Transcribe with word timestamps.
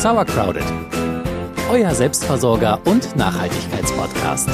Sauercrowded, 0.00 0.64
euer 1.70 1.94
Selbstversorger 1.94 2.80
und 2.86 3.14
Nachhaltigkeitspodcast. 3.16 4.48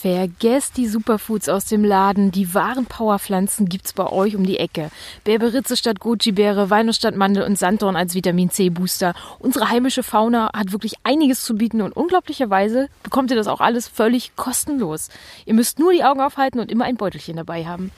Vergesst 0.00 0.78
die 0.78 0.86
Superfoods 0.86 1.50
aus 1.50 1.66
dem 1.66 1.84
Laden. 1.84 2.30
Die 2.30 2.54
wahren 2.54 2.86
Powerpflanzen 2.86 3.68
gibt's 3.68 3.92
bei 3.92 4.06
euch 4.06 4.34
um 4.34 4.46
die 4.46 4.58
Ecke. 4.58 4.90
Berberitze 5.24 5.76
statt 5.76 6.00
Goji-Beere, 6.00 6.70
Walnuss 6.70 6.96
statt 6.96 7.16
Mandel 7.16 7.42
und 7.42 7.58
Sanddorn 7.58 7.96
als 7.96 8.14
Vitamin 8.14 8.48
C-Booster. 8.48 9.12
Unsere 9.40 9.68
heimische 9.68 10.02
Fauna 10.02 10.52
hat 10.56 10.72
wirklich 10.72 10.94
einiges 11.02 11.44
zu 11.44 11.54
bieten 11.54 11.82
und 11.82 11.94
unglaublicherweise 11.94 12.88
bekommt 13.02 13.30
ihr 13.30 13.36
das 13.36 13.46
auch 13.46 13.60
alles 13.60 13.88
völlig 13.88 14.34
kostenlos. 14.36 15.10
Ihr 15.44 15.52
müsst 15.52 15.78
nur 15.78 15.92
die 15.92 16.02
Augen 16.02 16.22
aufhalten 16.22 16.60
und 16.60 16.72
immer 16.72 16.86
ein 16.86 16.96
Beutelchen 16.96 17.36
dabei 17.36 17.66
haben. 17.66 17.90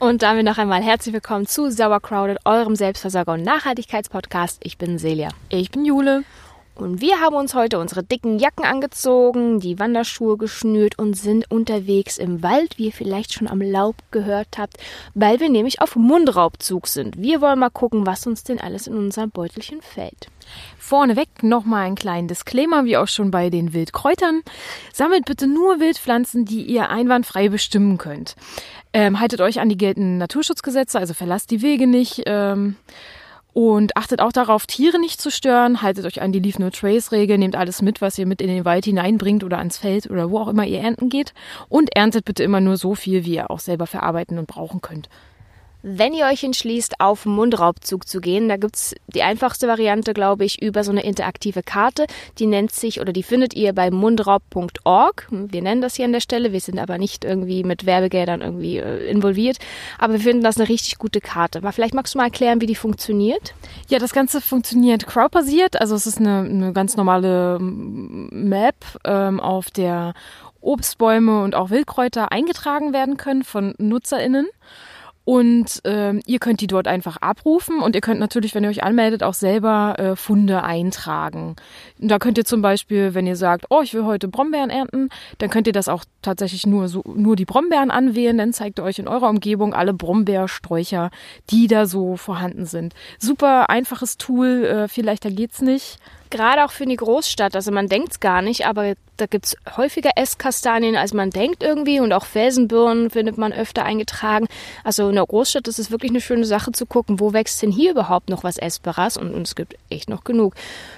Und 0.00 0.22
damit 0.22 0.44
noch 0.44 0.58
einmal 0.58 0.82
herzlich 0.82 1.14
willkommen 1.14 1.46
zu 1.46 1.70
Sauercrowded, 1.70 2.38
eurem 2.44 2.74
Selbstversorger- 2.74 3.34
und 3.34 3.44
Nachhaltigkeitspodcast. 3.44 4.58
Ich 4.64 4.78
bin 4.78 4.98
Celia. 4.98 5.28
Ich 5.48 5.70
bin 5.70 5.84
Jule. 5.84 6.24
Und 6.76 7.00
wir 7.00 7.20
haben 7.20 7.34
uns 7.34 7.54
heute 7.54 7.78
unsere 7.78 8.02
dicken 8.02 8.38
Jacken 8.38 8.64
angezogen, 8.64 9.60
die 9.60 9.78
Wanderschuhe 9.78 10.36
geschnürt 10.36 10.98
und 10.98 11.14
sind 11.14 11.50
unterwegs 11.50 12.18
im 12.18 12.42
Wald, 12.42 12.76
wie 12.76 12.86
ihr 12.86 12.92
vielleicht 12.92 13.32
schon 13.32 13.48
am 13.48 13.62
Laub 13.62 13.96
gehört 14.10 14.58
habt, 14.58 14.76
weil 15.14 15.40
wir 15.40 15.48
nämlich 15.48 15.80
auf 15.80 15.96
Mundraubzug 15.96 16.86
sind. 16.86 17.16
Wir 17.16 17.40
wollen 17.40 17.58
mal 17.58 17.70
gucken, 17.70 18.04
was 18.04 18.26
uns 18.26 18.44
denn 18.44 18.60
alles 18.60 18.86
in 18.86 18.96
unser 18.96 19.26
Beutelchen 19.26 19.80
fällt. 19.80 20.28
Vorneweg 20.78 21.42
nochmal 21.42 21.86
einen 21.86 21.96
kleinen 21.96 22.28
Disclaimer, 22.28 22.84
wie 22.84 22.98
auch 22.98 23.08
schon 23.08 23.30
bei 23.30 23.48
den 23.48 23.72
Wildkräutern. 23.72 24.42
Sammelt 24.92 25.24
bitte 25.24 25.46
nur 25.46 25.80
Wildpflanzen, 25.80 26.44
die 26.44 26.62
ihr 26.62 26.90
einwandfrei 26.90 27.48
bestimmen 27.48 27.96
könnt. 27.96 28.36
Ähm, 28.92 29.18
haltet 29.18 29.40
euch 29.40 29.60
an 29.60 29.68
die 29.68 29.78
geltenden 29.78 30.18
Naturschutzgesetze, 30.18 30.98
also 30.98 31.14
verlasst 31.14 31.50
die 31.50 31.62
Wege 31.62 31.86
nicht. 31.86 32.22
Ähm, 32.26 32.76
und 33.56 33.96
achtet 33.96 34.20
auch 34.20 34.32
darauf, 34.32 34.66
Tiere 34.66 34.98
nicht 34.98 35.18
zu 35.18 35.30
stören. 35.30 35.80
Haltet 35.80 36.04
euch 36.04 36.20
an 36.20 36.30
die 36.30 36.40
Leave 36.40 36.60
No 36.60 36.68
Trace 36.68 37.10
Regel. 37.10 37.38
Nehmt 37.38 37.56
alles 37.56 37.80
mit, 37.80 38.02
was 38.02 38.18
ihr 38.18 38.26
mit 38.26 38.42
in 38.42 38.48
den 38.48 38.66
Wald 38.66 38.84
hineinbringt 38.84 39.42
oder 39.42 39.56
ans 39.56 39.78
Feld 39.78 40.10
oder 40.10 40.30
wo 40.30 40.40
auch 40.40 40.48
immer 40.48 40.66
ihr 40.66 40.80
ernten 40.80 41.08
geht. 41.08 41.32
Und 41.70 41.96
erntet 41.96 42.26
bitte 42.26 42.42
immer 42.42 42.60
nur 42.60 42.76
so 42.76 42.94
viel, 42.94 43.24
wie 43.24 43.36
ihr 43.36 43.50
auch 43.50 43.60
selber 43.60 43.86
verarbeiten 43.86 44.38
und 44.38 44.46
brauchen 44.46 44.82
könnt. 44.82 45.08
Wenn 45.88 46.14
ihr 46.14 46.24
euch 46.24 46.42
entschließt, 46.42 47.00
auf 47.00 47.26
Mundraubzug 47.26 48.08
zu 48.08 48.20
gehen, 48.20 48.48
da 48.48 48.56
gibt's 48.56 48.96
die 49.06 49.22
einfachste 49.22 49.68
Variante, 49.68 50.14
glaube 50.14 50.44
ich, 50.44 50.60
über 50.60 50.82
so 50.82 50.90
eine 50.90 51.04
interaktive 51.04 51.62
Karte. 51.62 52.08
Die 52.40 52.48
nennt 52.48 52.72
sich 52.72 53.00
oder 53.00 53.12
die 53.12 53.22
findet 53.22 53.54
ihr 53.54 53.72
bei 53.72 53.92
mundraub.org. 53.92 55.28
Wir 55.30 55.62
nennen 55.62 55.80
das 55.80 55.94
hier 55.94 56.06
an 56.06 56.12
der 56.12 56.18
Stelle, 56.18 56.50
wir 56.50 56.58
sind 56.58 56.80
aber 56.80 56.98
nicht 56.98 57.24
irgendwie 57.24 57.62
mit 57.62 57.86
Werbegeldern 57.86 58.40
irgendwie 58.40 58.78
äh, 58.78 59.08
involviert. 59.08 59.58
Aber 59.96 60.14
wir 60.14 60.20
finden 60.20 60.42
das 60.42 60.56
eine 60.56 60.68
richtig 60.68 60.98
gute 60.98 61.20
Karte. 61.20 61.58
Aber 61.58 61.70
vielleicht 61.70 61.94
magst 61.94 62.14
du 62.14 62.18
mal 62.18 62.24
erklären, 62.24 62.60
wie 62.60 62.66
die 62.66 62.74
funktioniert? 62.74 63.54
Ja, 63.86 64.00
das 64.00 64.12
Ganze 64.12 64.40
funktioniert 64.40 65.06
crowdbasiert. 65.06 65.80
Also 65.80 65.94
es 65.94 66.08
ist 66.08 66.18
eine, 66.18 66.40
eine 66.40 66.72
ganz 66.72 66.96
normale 66.96 67.58
Map, 67.60 68.74
ähm, 69.04 69.38
auf 69.38 69.70
der 69.70 70.14
Obstbäume 70.60 71.44
und 71.44 71.54
auch 71.54 71.70
Wildkräuter 71.70 72.32
eingetragen 72.32 72.92
werden 72.92 73.16
können 73.16 73.44
von 73.44 73.76
NutzerInnen. 73.78 74.48
Und 75.26 75.80
ähm, 75.82 76.22
ihr 76.24 76.38
könnt 76.38 76.60
die 76.60 76.68
dort 76.68 76.86
einfach 76.86 77.16
abrufen 77.16 77.80
und 77.80 77.96
ihr 77.96 78.00
könnt 78.00 78.20
natürlich, 78.20 78.54
wenn 78.54 78.62
ihr 78.62 78.70
euch 78.70 78.84
anmeldet, 78.84 79.24
auch 79.24 79.34
selber 79.34 79.96
äh, 79.98 80.14
Funde 80.14 80.62
eintragen. 80.62 81.56
Und 82.00 82.08
da 82.12 82.20
könnt 82.20 82.38
ihr 82.38 82.44
zum 82.44 82.62
Beispiel, 82.62 83.12
wenn 83.12 83.26
ihr 83.26 83.34
sagt, 83.34 83.66
oh, 83.70 83.80
ich 83.82 83.92
will 83.92 84.04
heute 84.04 84.28
Brombeeren 84.28 84.70
ernten, 84.70 85.08
dann 85.38 85.50
könnt 85.50 85.66
ihr 85.66 85.72
das 85.72 85.88
auch 85.88 86.04
tatsächlich 86.22 86.64
nur 86.64 86.86
so 86.86 87.02
nur 87.12 87.34
die 87.34 87.44
Brombeeren 87.44 87.90
anwählen. 87.90 88.38
Dann 88.38 88.52
zeigt 88.52 88.78
ihr 88.78 88.84
euch 88.84 89.00
in 89.00 89.08
eurer 89.08 89.28
Umgebung 89.28 89.74
alle 89.74 89.94
Brombeersträucher, 89.94 91.10
die 91.50 91.66
da 91.66 91.86
so 91.86 92.16
vorhanden 92.16 92.64
sind. 92.64 92.94
Super 93.18 93.68
einfaches 93.68 94.18
Tool, 94.18 94.64
äh, 94.64 94.86
viel 94.86 95.04
leichter 95.04 95.32
geht's 95.32 95.60
nicht 95.60 95.98
gerade 96.30 96.64
auch 96.64 96.70
für 96.70 96.86
die 96.86 96.96
Großstadt. 96.96 97.54
Also 97.54 97.72
man 97.72 97.88
denkt 97.88 98.12
es 98.12 98.20
gar 98.20 98.42
nicht, 98.42 98.66
aber 98.66 98.94
da 99.16 99.26
gibt 99.26 99.46
es 99.46 99.56
häufiger 99.76 100.10
Esskastanien, 100.16 100.96
als 100.96 101.14
man 101.14 101.30
denkt 101.30 101.62
irgendwie. 101.62 102.00
Und 102.00 102.12
auch 102.12 102.24
Felsenbirnen 102.24 103.10
findet 103.10 103.38
man 103.38 103.52
öfter 103.52 103.84
eingetragen. 103.84 104.46
Also 104.84 105.08
in 105.08 105.14
der 105.14 105.26
Großstadt 105.26 105.68
ist 105.68 105.78
es 105.78 105.90
wirklich 105.90 106.10
eine 106.10 106.20
schöne 106.20 106.44
Sache 106.44 106.72
zu 106.72 106.86
gucken, 106.86 107.20
wo 107.20 107.32
wächst 107.32 107.62
denn 107.62 107.70
hier 107.70 107.92
überhaupt 107.92 108.28
noch 108.28 108.44
was 108.44 108.58
Essbares? 108.58 109.16
Und, 109.16 109.34
und 109.34 109.42
es 109.42 109.54
gibt 109.54 109.76
echt 109.90 110.08
noch 110.08 110.24
genug. 110.24 110.54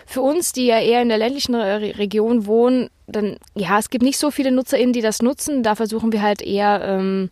Für 0.07 0.21
uns, 0.21 0.53
die 0.53 0.67
ja 0.67 0.81
eher 0.81 1.03
in 1.03 1.09
der 1.09 1.19
ländlichen 1.19 1.55
Region 1.55 2.47
wohnen, 2.47 2.91
dann, 3.07 3.37
ja, 3.55 3.79
es 3.79 3.91
gibt 3.91 4.05
nicht 4.05 4.19
so 4.19 4.31
viele 4.31 4.51
NutzerInnen, 4.51 4.93
die 4.93 5.01
das 5.01 5.23
nutzen. 5.23 5.63
Da 5.63 5.75
versuchen 5.75 6.13
wir 6.13 6.23
halt 6.23 6.43
eher... 6.43 6.83
Ähm, 6.85 7.31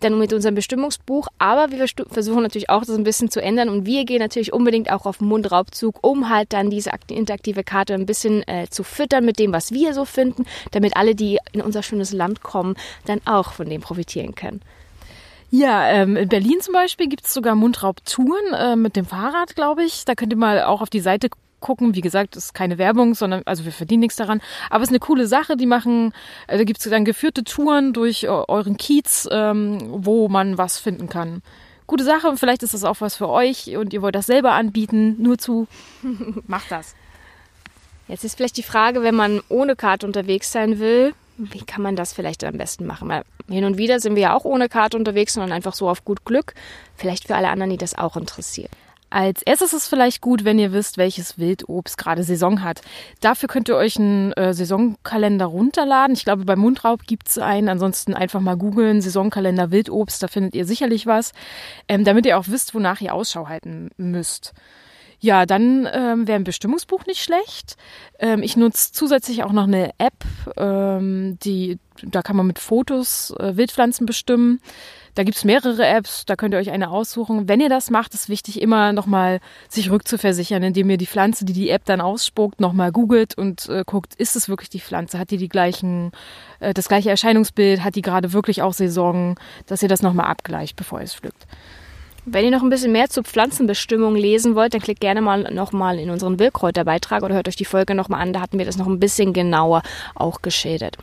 dann 0.00 0.18
mit 0.18 0.32
unserem 0.32 0.54
Bestimmungsbuch. 0.54 1.28
Aber 1.38 1.70
wir 1.70 1.86
versuchen 2.10 2.42
natürlich 2.42 2.70
auch 2.70 2.84
das 2.84 2.96
ein 2.96 3.04
bisschen 3.04 3.30
zu 3.30 3.40
ändern 3.40 3.68
und 3.68 3.86
wir 3.86 4.04
gehen 4.04 4.20
natürlich 4.20 4.52
unbedingt 4.52 4.90
auch 4.90 5.06
auf 5.06 5.20
Mundraubzug, 5.20 5.98
um 6.02 6.28
halt 6.28 6.52
dann 6.52 6.70
diese 6.70 6.90
interaktive 7.08 7.64
Karte 7.64 7.94
ein 7.94 8.06
bisschen 8.06 8.46
äh, 8.48 8.68
zu 8.68 8.82
füttern 8.82 9.24
mit 9.24 9.38
dem, 9.38 9.52
was 9.52 9.72
wir 9.72 9.94
so 9.94 10.04
finden, 10.04 10.44
damit 10.70 10.96
alle, 10.96 11.14
die 11.14 11.38
in 11.52 11.60
unser 11.60 11.82
schönes 11.82 12.12
Land 12.12 12.42
kommen, 12.42 12.76
dann 13.06 13.20
auch 13.24 13.52
von 13.52 13.68
dem 13.68 13.80
profitieren 13.80 14.34
können. 14.34 14.60
Ja, 15.50 15.88
ähm, 15.88 16.16
in 16.16 16.28
Berlin 16.28 16.60
zum 16.60 16.74
Beispiel 16.74 17.08
gibt 17.08 17.24
es 17.24 17.32
sogar 17.32 17.54
Mundraubtouren 17.54 18.52
äh, 18.52 18.76
mit 18.76 18.96
dem 18.96 19.06
Fahrrad, 19.06 19.56
glaube 19.56 19.82
ich. 19.82 20.04
Da 20.04 20.14
könnt 20.14 20.32
ihr 20.32 20.36
mal 20.36 20.62
auch 20.64 20.82
auf 20.82 20.90
die 20.90 21.00
Seite 21.00 21.30
gucken. 21.60 21.94
Wie 21.94 22.00
gesagt, 22.00 22.36
ist 22.36 22.54
keine 22.54 22.78
Werbung, 22.78 23.14
sondern 23.14 23.42
also 23.44 23.64
wir 23.64 23.72
verdienen 23.72 24.00
nichts 24.00 24.16
daran. 24.16 24.40
Aber 24.70 24.82
es 24.82 24.88
ist 24.88 24.92
eine 24.92 25.00
coole 25.00 25.26
Sache. 25.26 25.56
Die 25.56 25.66
machen, 25.66 26.12
äh, 26.46 26.58
da 26.58 26.64
gibt 26.64 26.80
es 26.80 26.90
dann 26.90 27.04
geführte 27.04 27.44
Touren 27.44 27.92
durch 27.92 28.24
äh, 28.24 28.28
euren 28.28 28.76
Kiez, 28.76 29.28
ähm, 29.30 29.78
wo 29.88 30.28
man 30.28 30.58
was 30.58 30.78
finden 30.78 31.08
kann. 31.08 31.42
Gute 31.86 32.04
Sache 32.04 32.28
und 32.28 32.38
vielleicht 32.38 32.62
ist 32.62 32.74
das 32.74 32.84
auch 32.84 33.00
was 33.00 33.16
für 33.16 33.30
euch 33.30 33.76
und 33.76 33.94
ihr 33.94 34.02
wollt 34.02 34.14
das 34.14 34.26
selber 34.26 34.52
anbieten. 34.52 35.16
Nur 35.22 35.38
zu, 35.38 35.66
macht 36.46 36.70
das. 36.70 36.94
Jetzt 38.08 38.24
ist 38.24 38.36
vielleicht 38.36 38.56
die 38.56 38.62
Frage, 38.62 39.02
wenn 39.02 39.14
man 39.14 39.40
ohne 39.48 39.76
Karte 39.76 40.06
unterwegs 40.06 40.52
sein 40.52 40.78
will, 40.78 41.14
wie 41.38 41.64
kann 41.64 41.82
man 41.82 41.94
das 41.94 42.12
vielleicht 42.12 42.42
am 42.42 42.58
besten 42.58 42.84
machen? 42.84 43.08
Weil 43.08 43.22
hin 43.48 43.64
und 43.64 43.78
wieder 43.78 44.00
sind 44.00 44.16
wir 44.16 44.22
ja 44.22 44.34
auch 44.34 44.44
ohne 44.44 44.68
Karte 44.68 44.96
unterwegs, 44.96 45.34
sondern 45.34 45.52
einfach 45.52 45.72
so 45.72 45.88
auf 45.88 46.04
gut 46.04 46.24
Glück. 46.24 46.54
Vielleicht 46.96 47.28
für 47.28 47.36
alle 47.36 47.48
anderen, 47.48 47.70
die 47.70 47.76
das 47.76 47.96
auch 47.96 48.16
interessiert. 48.16 48.70
Als 49.10 49.42
erstes 49.42 49.72
ist 49.72 49.82
es 49.82 49.88
vielleicht 49.88 50.20
gut, 50.20 50.44
wenn 50.44 50.58
ihr 50.58 50.72
wisst, 50.72 50.98
welches 50.98 51.38
Wildobst 51.38 51.96
gerade 51.96 52.22
Saison 52.22 52.62
hat. 52.62 52.82
Dafür 53.20 53.48
könnt 53.48 53.68
ihr 53.68 53.76
euch 53.76 53.98
einen 53.98 54.32
äh, 54.32 54.52
Saisonkalender 54.52 55.46
runterladen. 55.46 56.14
Ich 56.14 56.24
glaube, 56.24 56.44
beim 56.44 56.58
Mundraub 56.58 57.06
gibt's 57.06 57.38
einen. 57.38 57.68
Ansonsten 57.68 58.14
einfach 58.14 58.40
mal 58.40 58.56
googeln, 58.56 59.00
Saisonkalender 59.00 59.70
Wildobst, 59.70 60.22
da 60.22 60.28
findet 60.28 60.54
ihr 60.54 60.66
sicherlich 60.66 61.06
was, 61.06 61.32
ähm, 61.88 62.04
damit 62.04 62.26
ihr 62.26 62.38
auch 62.38 62.48
wisst, 62.48 62.74
wonach 62.74 63.00
ihr 63.00 63.14
Ausschau 63.14 63.48
halten 63.48 63.90
müsst. 63.96 64.52
Ja, 65.20 65.46
dann 65.46 65.88
ähm, 65.92 66.28
wäre 66.28 66.38
ein 66.38 66.44
Bestimmungsbuch 66.44 67.06
nicht 67.06 67.22
schlecht. 67.22 67.76
Ähm, 68.20 68.42
ich 68.42 68.56
nutze 68.56 68.92
zusätzlich 68.92 69.42
auch 69.42 69.52
noch 69.52 69.64
eine 69.64 69.90
App, 69.98 70.24
ähm, 70.56 71.38
die 71.42 71.78
da 72.02 72.22
kann 72.22 72.36
man 72.36 72.46
mit 72.46 72.58
Fotos 72.58 73.34
äh, 73.38 73.56
Wildpflanzen 73.56 74.06
bestimmen. 74.06 74.60
Da 75.18 75.24
gibt's 75.24 75.42
mehrere 75.42 75.84
Apps, 75.84 76.26
da 76.26 76.36
könnt 76.36 76.54
ihr 76.54 76.60
euch 76.60 76.70
eine 76.70 76.90
aussuchen. 76.90 77.48
Wenn 77.48 77.58
ihr 77.58 77.68
das 77.68 77.90
macht, 77.90 78.14
ist 78.14 78.28
wichtig, 78.28 78.62
immer 78.62 78.92
nochmal 78.92 79.40
sich 79.68 79.90
rückzuversichern, 79.90 80.62
indem 80.62 80.88
ihr 80.90 80.96
die 80.96 81.08
Pflanze, 81.08 81.44
die 81.44 81.52
die 81.52 81.70
App 81.70 81.84
dann 81.86 82.00
ausspuckt, 82.00 82.60
nochmal 82.60 82.92
googelt 82.92 83.36
und 83.36 83.68
äh, 83.68 83.82
guckt, 83.84 84.14
ist 84.14 84.36
es 84.36 84.48
wirklich 84.48 84.68
die 84.68 84.78
Pflanze? 84.78 85.18
Hat 85.18 85.32
die 85.32 85.36
die 85.36 85.48
gleichen, 85.48 86.12
äh, 86.60 86.72
das 86.72 86.86
gleiche 86.86 87.10
Erscheinungsbild? 87.10 87.82
Hat 87.82 87.96
die 87.96 88.02
gerade 88.02 88.32
wirklich 88.32 88.62
auch 88.62 88.72
Saison? 88.72 89.34
Dass 89.66 89.82
ihr 89.82 89.88
das 89.88 90.02
nochmal 90.02 90.26
abgleicht, 90.26 90.76
bevor 90.76 91.00
ihr 91.00 91.06
es 91.06 91.16
pflückt. 91.16 91.48
Wenn 92.24 92.44
ihr 92.44 92.52
noch 92.52 92.62
ein 92.62 92.70
bisschen 92.70 92.92
mehr 92.92 93.08
zur 93.08 93.24
Pflanzenbestimmung 93.24 94.14
lesen 94.14 94.54
wollt, 94.54 94.72
dann 94.72 94.80
klickt 94.80 95.00
gerne 95.00 95.20
mal 95.20 95.52
nochmal 95.52 95.98
in 95.98 96.10
unseren 96.10 96.38
Wildkräuterbeitrag 96.38 97.24
oder 97.24 97.34
hört 97.34 97.48
euch 97.48 97.56
die 97.56 97.64
Folge 97.64 97.96
nochmal 97.96 98.20
an. 98.20 98.32
Da 98.32 98.40
hatten 98.40 98.58
wir 98.58 98.66
das 98.66 98.78
noch 98.78 98.86
ein 98.86 99.00
bisschen 99.00 99.32
genauer 99.32 99.82
auch 100.14 100.42
geschildert. 100.42 100.96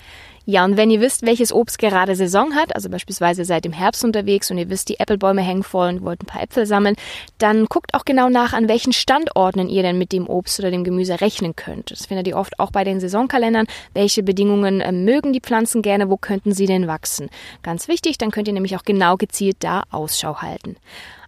Ja, 0.47 0.63
und 0.63 0.78
wenn 0.78 0.91
ihr 0.91 1.01
wisst, 1.01 1.25
welches 1.25 1.51
Obst 1.51 1.79
gerade 1.79 2.16
Saison 2.16 2.53
hat, 2.53 2.75
also 2.75 2.87
beispielsweise 2.90 3.46
seid 3.46 3.66
im 3.66 3.73
Herbst 3.73 4.03
unterwegs 4.03 4.52
und 4.52 4.59
ihr 4.59 4.70
wisst, 4.70 4.90
die 4.90 4.99
Äpfelbäume 4.99 5.41
hängen 5.41 5.64
voll 5.64 5.90
und 5.90 6.03
wollt 6.03 6.22
ein 6.22 6.28
paar 6.28 6.43
Äpfel 6.43 6.67
sammeln, 6.67 6.96
dann 7.40 7.66
guckt 7.66 7.96
auch 7.96 8.05
genau 8.05 8.29
nach, 8.29 8.53
an 8.53 8.67
welchen 8.67 8.93
Standorten 8.93 9.70
ihr 9.70 9.81
denn 9.81 9.97
mit 9.97 10.11
dem 10.11 10.28
Obst 10.28 10.59
oder 10.59 10.70
dem 10.70 10.84
Gemüse 10.84 11.20
rechnen 11.20 11.55
könnt. 11.55 11.90
Das 11.90 12.05
findet 12.05 12.28
ihr 12.28 12.37
oft 12.37 12.59
auch 12.59 12.70
bei 12.70 12.84
den 12.84 12.99
Saisonkalendern. 12.99 13.66
Welche 13.93 14.22
Bedingungen 14.22 14.81
äh, 14.81 14.91
mögen 14.91 15.34
die 15.34 15.41
Pflanzen 15.41 15.81
gerne? 15.81 16.11
Wo 16.11 16.17
könnten 16.17 16.53
sie 16.53 16.67
denn 16.67 16.85
wachsen? 16.85 17.29
Ganz 17.64 17.87
wichtig, 17.87 18.20
dann 18.20 18.29
könnt 18.29 18.47
ihr 18.47 18.53
nämlich 18.53 18.75
auch 18.75 18.84
genau 18.84 19.17
gezielt 19.17 19.58
da 19.61 19.84
Ausschau 19.90 20.43
halten. 20.43 20.75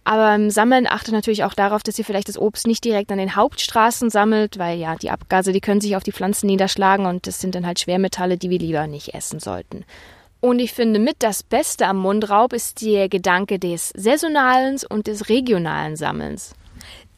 Aber 0.08 0.34
im 0.34 0.48
Sammeln 0.48 0.86
achtet 0.86 1.12
natürlich 1.12 1.44
auch 1.44 1.52
darauf, 1.52 1.82
dass 1.82 1.98
ihr 1.98 2.04
vielleicht 2.04 2.30
das 2.30 2.38
Obst 2.38 2.66
nicht 2.66 2.82
direkt 2.82 3.12
an 3.12 3.18
den 3.18 3.36
Hauptstraßen 3.36 4.08
sammelt, 4.08 4.58
weil 4.58 4.78
ja, 4.78 4.96
die 4.96 5.10
Abgase, 5.10 5.52
die 5.52 5.60
können 5.60 5.82
sich 5.82 5.96
auf 5.96 6.02
die 6.02 6.12
Pflanzen 6.12 6.46
niederschlagen 6.46 7.04
und 7.04 7.26
das 7.26 7.40
sind 7.40 7.54
dann 7.54 7.66
halt 7.66 7.78
Schwermetalle, 7.78 8.38
die 8.38 8.48
wir 8.48 8.58
lieber 8.58 8.86
nicht 8.86 9.12
essen 9.12 9.38
sollten. 9.38 9.84
Und 10.40 10.60
ich 10.60 10.72
finde 10.72 10.98
mit 10.98 11.16
das 11.18 11.42
Beste 11.42 11.86
am 11.86 11.98
Mundraub 11.98 12.54
ist 12.54 12.80
der 12.80 13.10
Gedanke 13.10 13.58
des 13.58 13.90
saisonalen 13.94 14.78
und 14.88 15.08
des 15.08 15.28
regionalen 15.28 15.94
Sammelns. 15.94 16.54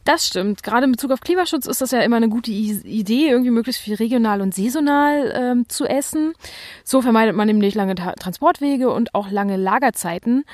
Das 0.03 0.27
stimmt. 0.27 0.65
Gerade 0.65 0.87
in 0.87 0.93
Bezug 0.93 1.13
auf 1.13 1.21
Klimaschutz 1.21 1.67
ist 1.67 1.81
das 1.81 1.93
ja 1.93 2.01
immer 2.01 2.17
eine 2.17 2.29
gute 2.29 2.51
Idee, 2.51 3.29
irgendwie 3.29 3.53
möglichst 3.53 3.83
viel 3.83 3.95
regional 3.95 4.41
und 4.41 4.53
saisonal 4.53 5.33
ähm, 5.37 5.69
zu 5.69 5.85
essen. 5.85 6.33
So 6.83 7.03
vermeidet 7.03 7.37
man 7.37 7.47
nämlich 7.47 7.77
lange 7.77 7.95
Transportwege 7.95 8.91
und 8.91 9.15
auch 9.15 9.31
lange 9.31 9.57
Lagerzeiten. 9.57 10.45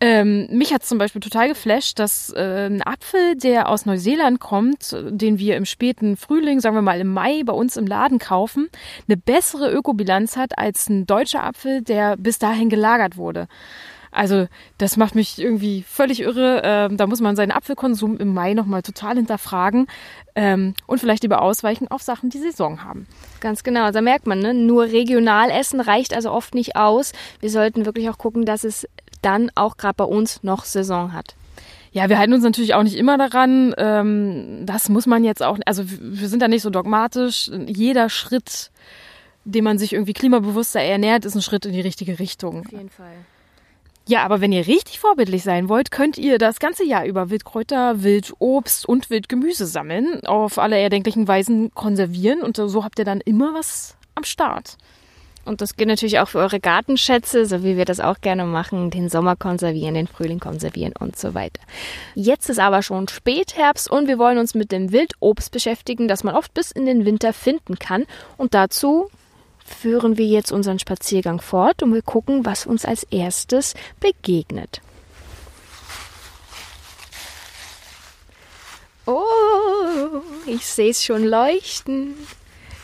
Ähm, 0.00 0.46
mich 0.50 0.72
hat 0.72 0.84
zum 0.84 0.98
Beispiel 0.98 1.20
total 1.20 1.48
geflasht, 1.48 1.98
dass 1.98 2.30
äh, 2.30 2.66
ein 2.66 2.86
Apfel, 2.86 3.34
der 3.36 3.68
aus 3.68 3.84
Neuseeland 3.84 4.38
kommt, 4.38 4.96
den 5.08 5.38
wir 5.38 5.56
im 5.56 5.64
späten 5.64 6.16
Frühling, 6.16 6.60
sagen 6.60 6.76
wir 6.76 6.82
mal 6.82 7.00
im 7.00 7.12
Mai, 7.12 7.42
bei 7.44 7.52
uns 7.52 7.76
im 7.76 7.86
Laden 7.86 8.20
kaufen, 8.20 8.68
eine 9.08 9.16
bessere 9.16 9.72
Ökobilanz 9.72 10.36
hat 10.36 10.56
als 10.56 10.88
ein 10.88 11.06
deutscher 11.06 11.42
Apfel, 11.42 11.82
der 11.82 12.16
bis 12.16 12.38
dahin 12.38 12.68
gelagert 12.68 13.16
wurde. 13.16 13.48
Also 14.10 14.46
das 14.78 14.96
macht 14.96 15.14
mich 15.14 15.38
irgendwie 15.38 15.84
völlig 15.86 16.20
irre. 16.20 16.62
Ähm, 16.64 16.96
da 16.96 17.06
muss 17.06 17.20
man 17.20 17.36
seinen 17.36 17.52
Apfelkonsum 17.52 18.16
im 18.16 18.32
Mai 18.32 18.54
nochmal 18.54 18.82
total 18.82 19.16
hinterfragen 19.16 19.86
ähm, 20.34 20.74
und 20.86 20.98
vielleicht 20.98 21.22
lieber 21.22 21.42
ausweichen 21.42 21.88
auf 21.88 22.02
Sachen, 22.02 22.30
die 22.30 22.38
Saison 22.38 22.84
haben. 22.84 23.06
Ganz 23.40 23.62
genau, 23.62 23.84
also 23.84 23.98
da 23.98 24.02
merkt 24.02 24.26
man, 24.26 24.38
ne? 24.38 24.54
nur 24.54 24.84
regional 24.84 25.50
essen 25.50 25.80
reicht 25.80 26.14
also 26.14 26.32
oft 26.32 26.54
nicht 26.54 26.76
aus. 26.76 27.12
Wir 27.40 27.50
sollten 27.50 27.84
wirklich 27.86 28.08
auch 28.08 28.18
gucken, 28.18 28.44
dass 28.44 28.64
es 28.64 28.88
dann 29.22 29.50
auch 29.54 29.76
gerade 29.76 29.94
bei 29.94 30.04
uns 30.04 30.42
noch 30.42 30.64
Saison 30.64 31.12
hat. 31.12 31.34
Ja, 31.92 32.08
wir 32.08 32.18
halten 32.18 32.34
uns 32.34 32.44
natürlich 32.44 32.74
auch 32.74 32.82
nicht 32.82 32.96
immer 32.96 33.16
daran. 33.16 33.74
Ähm, 33.78 34.66
das 34.66 34.88
muss 34.88 35.06
man 35.06 35.24
jetzt 35.24 35.42
auch, 35.42 35.58
also 35.66 35.84
wir 35.86 36.28
sind 36.28 36.42
da 36.42 36.48
nicht 36.48 36.62
so 36.62 36.70
dogmatisch. 36.70 37.50
Jeder 37.66 38.10
Schritt, 38.10 38.70
den 39.44 39.64
man 39.64 39.78
sich 39.78 39.94
irgendwie 39.94 40.12
klimabewusster 40.12 40.80
ernährt, 40.80 41.24
ist 41.24 41.34
ein 41.34 41.42
Schritt 41.42 41.66
in 41.66 41.72
die 41.72 41.80
richtige 41.80 42.18
Richtung. 42.18 42.60
Auf 42.66 42.72
jeden 42.72 42.90
Fall. 42.90 43.14
Ja, 44.06 44.22
aber 44.22 44.40
wenn 44.40 44.52
ihr 44.52 44.66
richtig 44.66 44.98
vorbildlich 44.98 45.42
sein 45.42 45.68
wollt, 45.68 45.90
könnt 45.90 46.16
ihr 46.16 46.38
das 46.38 46.60
ganze 46.60 46.82
Jahr 46.82 47.04
über 47.04 47.28
Wildkräuter, 47.28 48.02
Wildobst 48.02 48.88
und 48.88 49.10
Wildgemüse 49.10 49.66
sammeln, 49.66 50.24
auf 50.24 50.58
alle 50.58 50.78
erdenklichen 50.78 51.28
Weisen 51.28 51.74
konservieren 51.74 52.40
und 52.40 52.56
so 52.56 52.84
habt 52.84 52.98
ihr 52.98 53.04
dann 53.04 53.20
immer 53.20 53.52
was 53.52 53.98
am 54.14 54.24
Start. 54.24 54.78
Und 55.48 55.62
das 55.62 55.76
gilt 55.76 55.88
natürlich 55.88 56.20
auch 56.20 56.28
für 56.28 56.38
eure 56.38 56.60
Gartenschätze, 56.60 57.46
so 57.46 57.64
wie 57.64 57.78
wir 57.78 57.86
das 57.86 58.00
auch 58.00 58.20
gerne 58.20 58.44
machen, 58.44 58.90
den 58.90 59.08
Sommer 59.08 59.34
konservieren, 59.34 59.94
den 59.94 60.06
Frühling 60.06 60.40
konservieren 60.40 60.92
und 60.98 61.18
so 61.18 61.32
weiter. 61.32 61.60
Jetzt 62.14 62.50
ist 62.50 62.58
aber 62.58 62.82
schon 62.82 63.08
Spätherbst 63.08 63.90
und 63.90 64.08
wir 64.08 64.18
wollen 64.18 64.36
uns 64.36 64.54
mit 64.54 64.70
dem 64.72 64.92
Wildobst 64.92 65.50
beschäftigen, 65.50 66.06
das 66.06 66.22
man 66.22 66.36
oft 66.36 66.52
bis 66.52 66.70
in 66.70 66.84
den 66.84 67.06
Winter 67.06 67.32
finden 67.32 67.78
kann. 67.78 68.04
Und 68.36 68.52
dazu 68.52 69.08
führen 69.64 70.18
wir 70.18 70.26
jetzt 70.26 70.52
unseren 70.52 70.78
Spaziergang 70.78 71.40
fort 71.40 71.82
und 71.82 71.94
wir 71.94 72.02
gucken, 72.02 72.44
was 72.44 72.66
uns 72.66 72.84
als 72.84 73.04
erstes 73.04 73.74
begegnet. 74.00 74.82
Oh, 79.06 80.20
ich 80.44 80.66
sehe 80.66 80.90
es 80.90 81.02
schon 81.02 81.24
leuchten. 81.24 82.14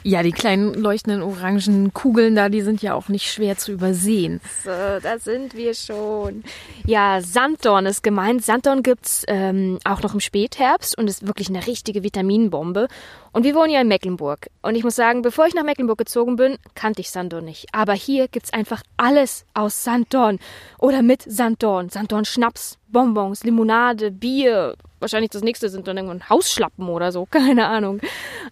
Ja, 0.06 0.22
die 0.22 0.32
kleinen 0.32 0.74
leuchtenden 0.74 1.22
orangen 1.22 1.94
Kugeln 1.94 2.36
da, 2.36 2.50
die 2.50 2.60
sind 2.60 2.82
ja 2.82 2.92
auch 2.92 3.08
nicht 3.08 3.32
schwer 3.32 3.56
zu 3.56 3.72
übersehen. 3.72 4.42
So, 4.62 4.70
da 4.70 5.18
sind 5.18 5.54
wir 5.54 5.72
schon. 5.72 6.44
Ja, 6.86 7.22
Sanddorn 7.22 7.86
ist 7.86 8.02
gemeint. 8.02 8.44
Sanddorn 8.44 8.82
gibt's 8.82 9.24
ähm, 9.28 9.78
auch 9.84 10.02
noch 10.02 10.12
im 10.12 10.20
Spätherbst 10.20 10.98
und 10.98 11.08
ist 11.08 11.26
wirklich 11.26 11.48
eine 11.48 11.66
richtige 11.66 12.02
Vitaminbombe. 12.02 12.88
Und 13.32 13.44
wir 13.44 13.54
wohnen 13.54 13.70
ja 13.70 13.80
in 13.80 13.88
Mecklenburg. 13.88 14.50
Und 14.60 14.74
ich 14.74 14.84
muss 14.84 14.94
sagen, 14.94 15.22
bevor 15.22 15.46
ich 15.46 15.54
nach 15.54 15.64
Mecklenburg 15.64 15.96
gezogen 15.96 16.36
bin, 16.36 16.58
kannte 16.74 17.00
ich 17.00 17.10
Sanddorn 17.10 17.46
nicht. 17.46 17.68
Aber 17.72 17.94
hier 17.94 18.28
gibt's 18.28 18.52
einfach 18.52 18.82
alles 18.98 19.46
aus 19.54 19.84
Sanddorn 19.84 20.38
oder 20.78 21.00
mit 21.00 21.22
Sanddorn. 21.22 21.88
Sanddorn 21.88 22.26
Schnaps, 22.26 22.76
Bonbons, 22.88 23.42
Limonade, 23.42 24.10
Bier, 24.10 24.76
wahrscheinlich 25.04 25.30
das 25.30 25.42
nächste 25.42 25.68
sind 25.68 25.86
dann 25.86 25.96
irgendwann 25.96 26.28
Hausschlappen 26.28 26.88
oder 26.88 27.12
so, 27.12 27.26
keine 27.30 27.66
Ahnung. 27.66 28.00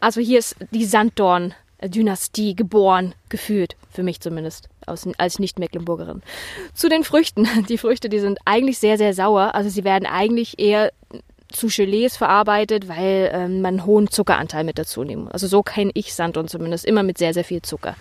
Also 0.01 0.21
hier 0.21 0.39
ist 0.39 0.57
die 0.71 0.85
Sanddorn-Dynastie 0.85 2.55
geboren, 2.55 3.15
gefühlt, 3.29 3.77
für 3.91 4.03
mich 4.03 4.21
zumindest, 4.21 4.69
als 4.87 5.39
Nicht-Mecklenburgerin. 5.39 6.23
Zu 6.75 6.89
den 6.89 7.05
Früchten. 7.05 7.49
Die 7.69 7.79
Früchte, 7.79 8.09
die 8.09 8.19
sind 8.19 8.39
eigentlich 8.45 8.79
sehr, 8.79 8.99
sehr 8.99 9.15
sauer. 9.15 9.55
Also 9.55 9.71
sie 9.71 9.85
werden 9.85 10.07
eigentlich 10.07 10.59
eher 10.59 10.91
zu 11.53 11.69
Gelees 11.69 12.17
verarbeitet, 12.17 12.89
weil 12.89 13.31
ähm, 13.33 13.61
man 13.61 13.75
einen 13.75 13.87
hohen 13.87 14.11
Zuckeranteil 14.11 14.65
mit 14.65 14.79
dazu 14.79 15.05
nehmen. 15.05 15.29
Also 15.29 15.47
so 15.47 15.63
kenne 15.63 15.91
ich 15.95 16.15
Sanddorn 16.15 16.49
zumindest, 16.49 16.85
immer 16.85 17.03
mit 17.03 17.19
sehr, 17.19 17.35
sehr 17.35 17.45
viel 17.45 17.63
Zucker. 17.63 17.95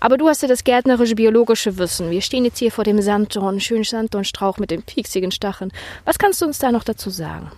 Aber 0.00 0.16
du 0.16 0.28
hast 0.28 0.42
ja 0.42 0.48
das 0.48 0.64
gärtnerische, 0.64 1.14
biologische 1.14 1.78
Wissen. 1.78 2.10
Wir 2.10 2.22
stehen 2.22 2.44
jetzt 2.44 2.58
hier 2.58 2.72
vor 2.72 2.84
dem 2.84 3.00
Sanddorn, 3.00 3.60
schönen 3.60 3.84
Sanddornstrauch 3.84 4.58
mit 4.58 4.70
den 4.70 4.82
pieksigen 4.82 5.30
Stacheln. 5.30 5.72
Was 6.04 6.18
kannst 6.18 6.40
du 6.40 6.46
uns 6.46 6.58
da 6.58 6.72
noch 6.72 6.84
dazu 6.84 7.10
sagen? 7.10 7.52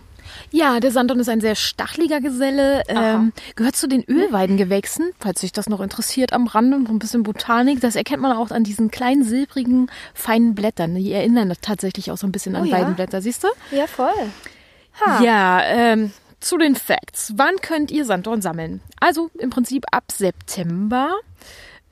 Ja, 0.51 0.81
der 0.81 0.91
Sanddorn 0.91 1.21
ist 1.21 1.29
ein 1.29 1.41
sehr 1.41 1.55
stachliger 1.55 2.21
Geselle, 2.21 2.83
ähm, 2.89 3.33
gehört 3.55 3.77
zu 3.77 3.89
den 3.89 4.05
Ölweidengewächsen, 4.05 5.11
falls 5.19 5.41
sich 5.41 5.53
das 5.53 5.69
noch 5.69 5.81
interessiert 5.81 6.33
am 6.33 6.47
Rande, 6.47 6.79
noch 6.79 6.91
ein 6.91 6.99
bisschen 6.99 7.23
Botanik. 7.23 7.81
Das 7.81 7.97
erkennt 7.97 8.23
man 8.23 8.37
auch 8.37 8.51
an 8.51 8.65
diesen 8.65 8.91
kleinen, 8.91 9.25
silbrigen, 9.25 9.91
feinen 10.15 10.55
Blättern. 10.55 10.95
Die 10.95 11.13
erinnern 11.13 11.53
tatsächlich 11.61 12.11
auch 12.11 12.17
so 12.17 12.27
ein 12.27 12.33
bisschen 12.33 12.57
an 12.57 12.63
oh, 12.63 12.67
ja? 12.67 12.79
Weidenblätter, 12.79 13.21
siehst 13.21 13.45
du? 13.45 13.49
Ja, 13.71 13.87
voll. 13.87 14.13
Ha. 15.01 15.23
Ja, 15.23 15.63
ähm, 15.65 16.13
zu 16.41 16.59
den 16.59 16.75
Facts. 16.75 17.33
Wann 17.37 17.57
könnt 17.61 17.91
ihr 17.91 18.05
Sanddorn 18.05 18.41
sammeln? 18.41 18.81
Also 19.01 19.31
im 19.39 19.51
Prinzip 19.51 19.85
ab 19.91 20.05
September. 20.13 21.15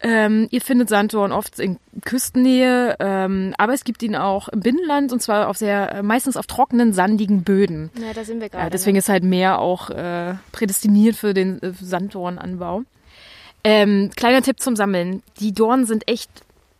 Ähm, 0.00 0.48
ihr 0.50 0.60
findet 0.60 0.88
Sanddorn 0.88 1.32
oft 1.32 1.58
in 1.58 1.78
Küstennähe, 2.04 2.96
ähm, 3.00 3.54
aber 3.56 3.72
es 3.72 3.84
gibt 3.84 4.02
ihn 4.02 4.16
auch 4.16 4.48
im 4.48 4.60
Binnenland 4.60 5.12
und 5.12 5.20
zwar 5.20 5.48
auf 5.48 5.56
sehr 5.56 5.92
äh, 5.92 6.02
meistens 6.02 6.36
auf 6.36 6.46
trockenen, 6.46 6.92
sandigen 6.92 7.42
Böden. 7.42 7.90
Ja, 7.98 8.12
da 8.12 8.24
sind 8.24 8.40
wir 8.40 8.50
gerade. 8.50 8.66
Äh, 8.66 8.70
deswegen 8.70 8.94
ne? 8.94 8.98
ist 8.98 9.08
halt 9.08 9.24
Meer 9.24 9.60
auch 9.60 9.88
äh, 9.90 10.34
prädestiniert 10.52 11.16
für 11.16 11.32
den 11.32 11.62
äh, 11.62 11.72
Sanddornanbau. 11.80 12.82
Ähm, 13.62 14.10
kleiner 14.14 14.42
Tipp 14.42 14.60
zum 14.60 14.76
Sammeln. 14.76 15.22
Die 15.40 15.52
Dornen 15.52 15.86
sind 15.86 16.06
echt 16.06 16.30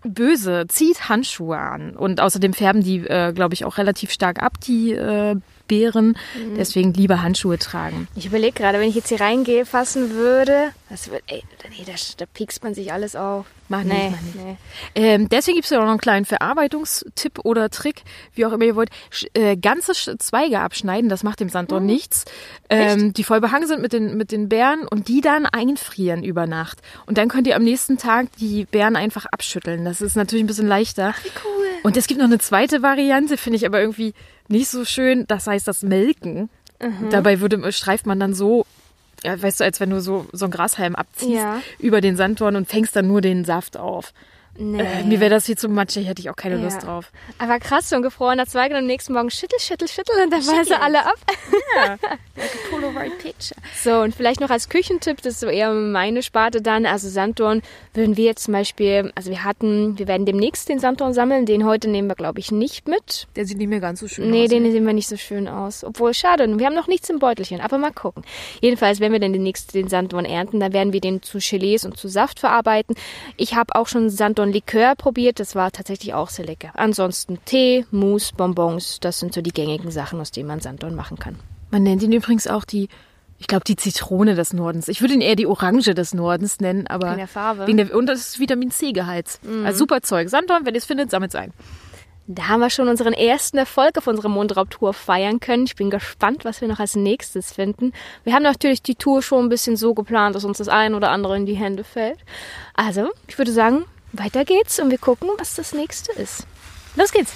böse. 0.03 0.67
Zieht 0.69 1.09
Handschuhe 1.09 1.57
an. 1.57 1.97
Und 1.97 2.21
außerdem 2.21 2.53
färben 2.53 2.83
die, 2.83 2.99
äh, 3.07 3.33
glaube 3.33 3.55
ich, 3.55 3.65
auch 3.65 3.79
relativ 3.79 4.11
stark 4.11 4.43
ab, 4.43 4.61
die 4.61 4.93
äh, 4.93 5.37
Beeren. 5.67 6.17
Mhm. 6.35 6.57
Deswegen 6.57 6.93
lieber 6.93 7.23
Handschuhe 7.23 7.59
tragen. 7.59 8.09
Ich 8.15 8.27
überlege 8.27 8.53
gerade, 8.53 8.81
wenn 8.81 8.89
ich 8.89 8.95
jetzt 8.95 9.09
hier 9.09 9.21
reingehe, 9.21 9.67
fassen 9.67 10.11
würde, 10.11 10.71
das 10.91 11.11
wird, 11.11 11.23
ey, 11.27 11.43
nee, 11.71 11.85
da, 11.87 11.93
da 12.19 12.27
piekst 12.27 12.63
man 12.63 12.75
sich 12.75 12.93
alles 12.93 13.17
auf. 13.17 13.47
Mach 13.69 13.83
nicht, 13.83 13.97
nee, 13.97 14.11
mach 14.11 14.21
nicht. 14.21 14.37
Nee. 14.37 14.57
Ähm, 14.95 15.29
deswegen 15.29 15.57
gibt 15.57 15.65
es 15.65 15.71
ja 15.71 15.79
auch 15.79 15.85
noch 15.85 15.91
einen 15.91 15.99
kleinen 15.99 16.27
Verarbeitungstipp 16.27 17.41
oder 17.45 17.71
Trick, 17.71 18.03
wie 18.35 18.45
auch 18.45 18.53
immer 18.53 18.65
ihr 18.65 18.77
wollt. 18.77 18.91
Sch 19.11 19.27
äh, 19.35 19.57
ganze 19.57 19.93
Zweige 20.19 20.61
abschneiden, 20.61 21.09
das 21.09 21.23
macht 21.23 21.41
dem 21.41 21.49
Sanddorn 21.49 21.85
mhm. 21.85 21.91
nichts. 21.91 22.27
Ähm, 22.69 23.13
die 23.13 23.25
voll 23.25 23.41
behangen 23.41 23.67
sind 23.67 23.81
mit 23.81 23.93
den, 23.93 24.17
mit 24.17 24.33
den 24.33 24.49
Beeren 24.49 24.87
und 24.87 25.09
die 25.09 25.21
dann 25.21 25.47
einfrieren 25.47 26.23
über 26.23 26.47
Nacht. 26.47 26.81
Und 27.07 27.17
dann 27.19 27.29
könnt 27.29 27.47
ihr 27.47 27.57
am 27.57 27.65
nächsten 27.65 27.97
Tag 27.97 28.27
die 28.39 28.67
Beeren 28.67 28.97
einfach 28.97 29.27
abschütteln. 29.27 29.85
Das 29.85 30.01
ist 30.01 30.17
natürlich 30.17 30.45
ein 30.45 30.49
bisschen 30.49 30.69
leichter. 30.69 31.15
Ach, 31.17 31.25
wie 31.25 31.31
cool. 31.45 31.67
Und 31.83 31.97
es 31.97 32.07
gibt 32.07 32.21
noch 32.21 32.27
eine 32.27 32.39
zweite 32.39 32.83
Variante, 32.83 33.37
finde 33.37 33.57
ich 33.57 33.67
aber 33.67 33.81
irgendwie 33.81 34.15
nicht 34.49 34.69
so 34.69 34.85
schön. 34.85 35.27
Das 35.27 35.47
heißt 35.47 35.67
das 35.67 35.83
Melken. 35.83 36.51
Mhm. 36.81 37.11
Dabei 37.11 37.41
würde, 37.41 37.73
streift 37.73 38.07
man 38.07 38.21
dann 38.21 38.35
so, 38.35 38.67
ja, 39.23 39.41
weißt 39.41 39.61
du, 39.61 39.65
als 39.65 39.81
wenn 39.81 39.91
du 39.91 40.01
so, 40.01 40.27
so 40.33 40.45
einen 40.45 40.53
Grashalm 40.53 40.95
abziehst 40.95 41.33
ja. 41.33 41.61
über 41.79 42.01
den 42.01 42.17
Sanddorn 42.17 42.57
und 42.57 42.69
fängst 42.69 42.95
dann 42.95 43.07
nur 43.07 43.21
den 43.21 43.45
Saft 43.45 43.77
auf. 43.77 44.13
Nee. 44.57 44.83
Äh, 44.83 45.05
mir 45.05 45.21
wäre 45.21 45.31
das 45.31 45.47
hier 45.47 45.57
zu 45.57 45.69
matschig, 45.69 46.07
hätte 46.07 46.23
ich 46.23 46.31
auch 46.31 46.37
keine 46.37 46.57
ja. 46.57 46.63
Lust 46.63 46.85
drauf. 46.85 47.11
Aber 47.39 47.59
krass, 47.59 47.89
so 47.89 47.97
ein 47.97 48.03
gefrorener 48.03 48.47
Zweig 48.47 48.71
und 48.71 48.77
am 48.77 48.87
nächsten 48.87 49.13
Morgen 49.13 49.31
schüttel, 49.31 49.59
schüttel, 49.59 49.89
schüttel 49.89 50.15
und 50.23 50.33
dann 50.33 50.47
weisen 50.47 50.75
alle 50.75 51.05
ab. 51.05 51.17
Ja, 51.77 51.97
like 52.37 52.51
a 52.55 52.71
Polaroid 52.71 53.19
picture. 53.19 53.61
So, 53.75 54.01
und 54.01 54.15
vielleicht 54.15 54.41
noch 54.41 54.51
als 54.51 54.69
Küchentipp, 54.69 55.23
das 55.23 55.35
ist 55.35 55.41
so 55.41 55.49
eher 55.49 55.73
meine 55.73 56.23
Sparte 56.23 56.63
dann, 56.63 56.87
also 56.87 57.09
Sanddorn 57.09 57.63
würden 57.95 58.17
wir 58.17 58.25
jetzt 58.25 58.45
zum 58.45 58.53
Beispiel, 58.53 59.13
also 59.15 59.31
wir 59.31 59.45
hatten, 59.45 59.99
wir 59.99 60.07
werden 60.09 60.27
demnächst 60.27 60.69
den 60.69 60.79
Sanddorn 60.79 61.15
sammeln, 61.15 61.47
den 61.47 61.65
heute 61.65 61.89
nehmen 61.89 62.09
wir 62.09 62.15
glaube 62.15 62.41
ich 62.41 62.53
nicht 62.53 62.89
mit. 62.89 63.27
Der 63.37 63.47
sieht 63.47 63.59
nicht 63.59 63.69
mehr 63.69 63.81
ganz 63.81 64.01
so 64.01 64.09
schön 64.09 64.31
nee, 64.31 64.45
aus. 64.45 64.51
Nee, 64.51 64.61
den 64.61 64.73
sehen 64.73 64.87
wir 64.87 64.93
nicht 64.93 65.09
so 65.09 65.17
schön 65.17 65.49
aus. 65.49 65.85
Obwohl, 65.85 66.15
schade, 66.15 66.47
wir 66.59 66.67
haben 66.67 66.75
noch 66.75 66.89
nichts 66.89 67.11
im 67.11 67.19
Beutelchen, 67.19 67.61
aber 67.61 67.79
mal 67.79 67.93
gucken. 67.93 68.23
Jedenfalls, 68.61 69.01
wenn 69.01 69.13
wir 69.13 69.21
dann 69.21 69.33
demnächst 69.33 69.75
den 69.75 69.89
Sanddorn 69.89 70.25
ernten, 70.25 70.61
dann 70.61 70.73
werden 70.73 70.93
wir 70.93 71.01
den 71.01 71.23
zu 71.23 71.39
Gelees 71.39 71.85
und 71.85 71.97
zu 71.97 72.09
Saft 72.09 72.41
verarbeiten. 72.41 72.95
Ich 73.37 73.55
habe 73.55 73.75
auch 73.75 73.89
schon 73.89 74.11
Sanddorn-Likör 74.45 74.95
probiert 74.97 75.15
probiert. 75.15 75.41
Das 75.41 75.55
war 75.55 75.71
tatsächlich 75.71 76.15
auch 76.15 76.29
sehr 76.29 76.45
lecker. 76.45 76.71
Ansonsten 76.75 77.39
Tee, 77.45 77.87
Mousse, 77.91 78.35
Bonbons, 78.35 78.99
das 79.01 79.21
sind 79.21 79.33
so 79.33 79.41
die 79.41 79.53
gängigen 79.53 79.91
Sachen, 79.91 80.21
aus 80.21 80.31
denen 80.31 80.49
man 80.49 80.61
Sanddorn 80.61 80.95
machen 80.95 81.19
kann. 81.19 81.37
Man 81.71 81.83
nennt 81.83 82.03
ihn 82.03 82.13
übrigens 82.13 82.47
auch 82.47 82.65
die, 82.65 82.89
ich 83.39 83.47
glaube, 83.47 83.65
die 83.65 83.77
Zitrone 83.77 84.35
des 84.35 84.53
Nordens. 84.53 84.89
Ich 84.89 85.01
würde 85.01 85.15
ihn 85.15 85.21
eher 85.21 85.37
die 85.37 85.47
Orange 85.47 85.95
des 85.95 86.15
Nordens 86.15 86.61
nennen, 86.61 86.87
aber 86.87 87.09
wegen 87.09 87.19
der 87.19 87.29
Farbe. 87.29 87.67
Wegen 87.67 87.77
der, 87.79 87.95
und 87.95 88.07
das 88.07 88.21
ist 88.21 88.41
Vitamin 88.41 88.71
C-Gehalt. 88.71 89.39
Mhm. 89.43 89.67
Also 89.67 89.79
super 89.79 90.03
Zeug. 90.03 90.29
Sanddorn, 90.29 90.67
wenn 90.67 90.75
ihr 90.75 90.79
es 90.79 90.85
findet, 90.85 91.11
sammelt 91.11 91.33
es 91.33 91.41
ein. 91.41 91.53
Da 92.27 92.49
haben 92.49 92.61
wir 92.61 92.71
schon 92.71 92.89
unseren 92.89 93.13
ersten 93.13 93.59
Erfolg 93.59 93.99
auf 93.99 94.07
unserer 94.07 94.31
Mondraubtour 94.31 94.95
feiern 94.95 95.41
können. 95.41 95.65
Ich 95.67 95.77
bin 95.77 95.91
gespannt, 95.91 96.47
was 96.47 96.63
wir 96.63 96.69
noch 96.69 96.81
als 96.81 96.97
nächstes 96.97 97.53
finden. 97.53 97.93
Wir 98.25 98.33
haben 98.33 98.43
natürlich 98.43 98.83
die 98.83 98.95
Tour 98.95 99.21
schon 99.21 99.45
ein 99.45 99.49
bisschen 99.51 99.77
so 99.77 99.93
geplant, 99.93 100.35
dass 100.35 100.45
uns 100.45 100.57
das 100.57 100.69
ein 100.69 100.95
oder 100.95 101.11
andere 101.11 101.37
in 101.37 101.45
die 101.45 101.55
Hände 101.55 101.85
fällt. 101.85 102.19
Also, 102.73 103.11
ich 103.29 103.37
würde 103.37 103.53
sagen, 103.53 103.85
weiter 104.19 104.45
geht's 104.45 104.79
und 104.79 104.91
wir 104.91 104.99
gucken, 104.99 105.31
was 105.39 105.55
das 105.55 105.73
nächste 105.73 106.13
ist. 106.13 106.47
Los 106.97 107.13
geht's! 107.13 107.33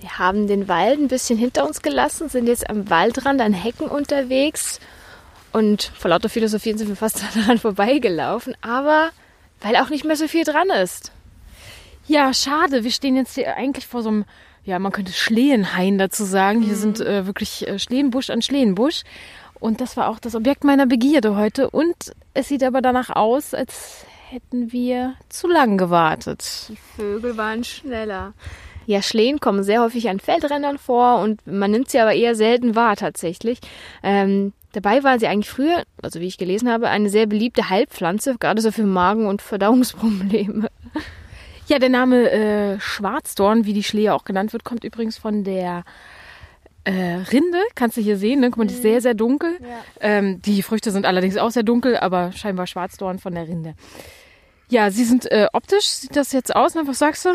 Wir 0.00 0.18
haben 0.18 0.46
den 0.46 0.68
Wald 0.68 0.98
ein 1.00 1.08
bisschen 1.08 1.38
hinter 1.38 1.66
uns 1.66 1.82
gelassen, 1.82 2.28
sind 2.28 2.46
jetzt 2.46 2.70
am 2.70 2.88
Waldrand 2.88 3.40
an 3.40 3.52
Hecken 3.52 3.88
unterwegs 3.88 4.80
und 5.52 5.92
vor 5.96 6.10
lauter 6.10 6.28
Philosophien 6.28 6.78
sind 6.78 6.88
wir 6.88 6.96
fast 6.96 7.22
daran 7.34 7.58
vorbeigelaufen, 7.58 8.56
aber 8.60 9.10
weil 9.60 9.76
auch 9.76 9.90
nicht 9.90 10.04
mehr 10.04 10.16
so 10.16 10.28
viel 10.28 10.44
dran 10.44 10.70
ist. 10.70 11.12
Ja, 12.06 12.32
schade. 12.32 12.84
Wir 12.84 12.90
stehen 12.90 13.16
jetzt 13.16 13.34
hier 13.34 13.56
eigentlich 13.56 13.86
vor 13.86 14.02
so 14.02 14.08
einem, 14.08 14.24
ja, 14.64 14.78
man 14.78 14.92
könnte 14.92 15.12
Schlehenhain 15.12 15.98
dazu 15.98 16.24
sagen. 16.24 16.62
Hier 16.62 16.76
sind 16.76 17.00
äh, 17.00 17.26
wirklich 17.26 17.66
äh, 17.66 17.78
Schlehenbusch 17.78 18.30
an 18.30 18.40
Schlehenbusch. 18.40 19.02
Und 19.60 19.80
das 19.80 19.96
war 19.96 20.08
auch 20.08 20.18
das 20.18 20.34
Objekt 20.34 20.64
meiner 20.64 20.86
Begierde 20.86 21.36
heute. 21.36 21.70
Und 21.70 22.12
es 22.34 22.48
sieht 22.48 22.62
aber 22.62 22.80
danach 22.82 23.10
aus, 23.10 23.54
als 23.54 24.04
hätten 24.30 24.72
wir 24.72 25.14
zu 25.28 25.48
lang 25.48 25.78
gewartet. 25.78 26.66
Die 26.68 26.76
Vögel 26.76 27.36
waren 27.36 27.64
schneller. 27.64 28.34
Ja, 28.86 29.02
Schlehen 29.02 29.38
kommen 29.38 29.64
sehr 29.64 29.82
häufig 29.82 30.08
an 30.08 30.18
Feldrändern 30.18 30.78
vor 30.78 31.20
und 31.20 31.46
man 31.46 31.70
nimmt 31.70 31.90
sie 31.90 32.00
aber 32.00 32.14
eher 32.14 32.34
selten 32.34 32.74
wahr 32.74 32.96
tatsächlich. 32.96 33.58
Ähm, 34.02 34.54
dabei 34.72 35.04
waren 35.04 35.18
sie 35.18 35.26
eigentlich 35.26 35.50
früher, 35.50 35.82
also 36.02 36.20
wie 36.20 36.26
ich 36.26 36.38
gelesen 36.38 36.70
habe, 36.70 36.88
eine 36.88 37.10
sehr 37.10 37.26
beliebte 37.26 37.68
Heilpflanze, 37.68 38.36
gerade 38.38 38.62
so 38.62 38.72
für 38.72 38.84
Magen- 38.84 39.26
und 39.26 39.42
Verdauungsprobleme. 39.42 40.68
Ja, 41.66 41.78
der 41.78 41.90
Name 41.90 42.30
äh, 42.30 42.80
Schwarzdorn, 42.80 43.66
wie 43.66 43.74
die 43.74 43.84
Schlehe 43.84 44.14
auch 44.14 44.24
genannt 44.24 44.54
wird, 44.54 44.64
kommt 44.64 44.84
übrigens 44.84 45.18
von 45.18 45.44
der 45.44 45.84
äh, 46.88 47.16
Rinde. 47.32 47.58
Kannst 47.74 47.96
du 47.96 48.00
hier 48.00 48.16
sehen, 48.16 48.40
ne? 48.40 48.50
Guck 48.50 48.58
mal, 48.58 48.66
die 48.66 48.74
ist 48.74 48.82
sehr, 48.82 49.00
sehr 49.00 49.14
dunkel. 49.14 49.58
Ja. 49.60 49.66
Ähm, 50.00 50.40
die 50.42 50.62
Früchte 50.62 50.90
sind 50.90 51.06
allerdings 51.06 51.36
auch 51.36 51.50
sehr 51.50 51.62
dunkel, 51.62 51.96
aber 51.96 52.32
scheinbar 52.32 52.66
Schwarzdorn 52.66 53.18
von 53.18 53.34
der 53.34 53.46
Rinde. 53.46 53.74
Ja, 54.70 54.90
sie 54.90 55.04
sind 55.04 55.30
äh, 55.30 55.46
optisch, 55.52 55.86
sieht 55.86 56.16
das 56.16 56.32
jetzt 56.32 56.54
aus, 56.54 56.74
ne? 56.74 56.82
Was 56.86 56.98
sagst 56.98 57.24
du? 57.24 57.30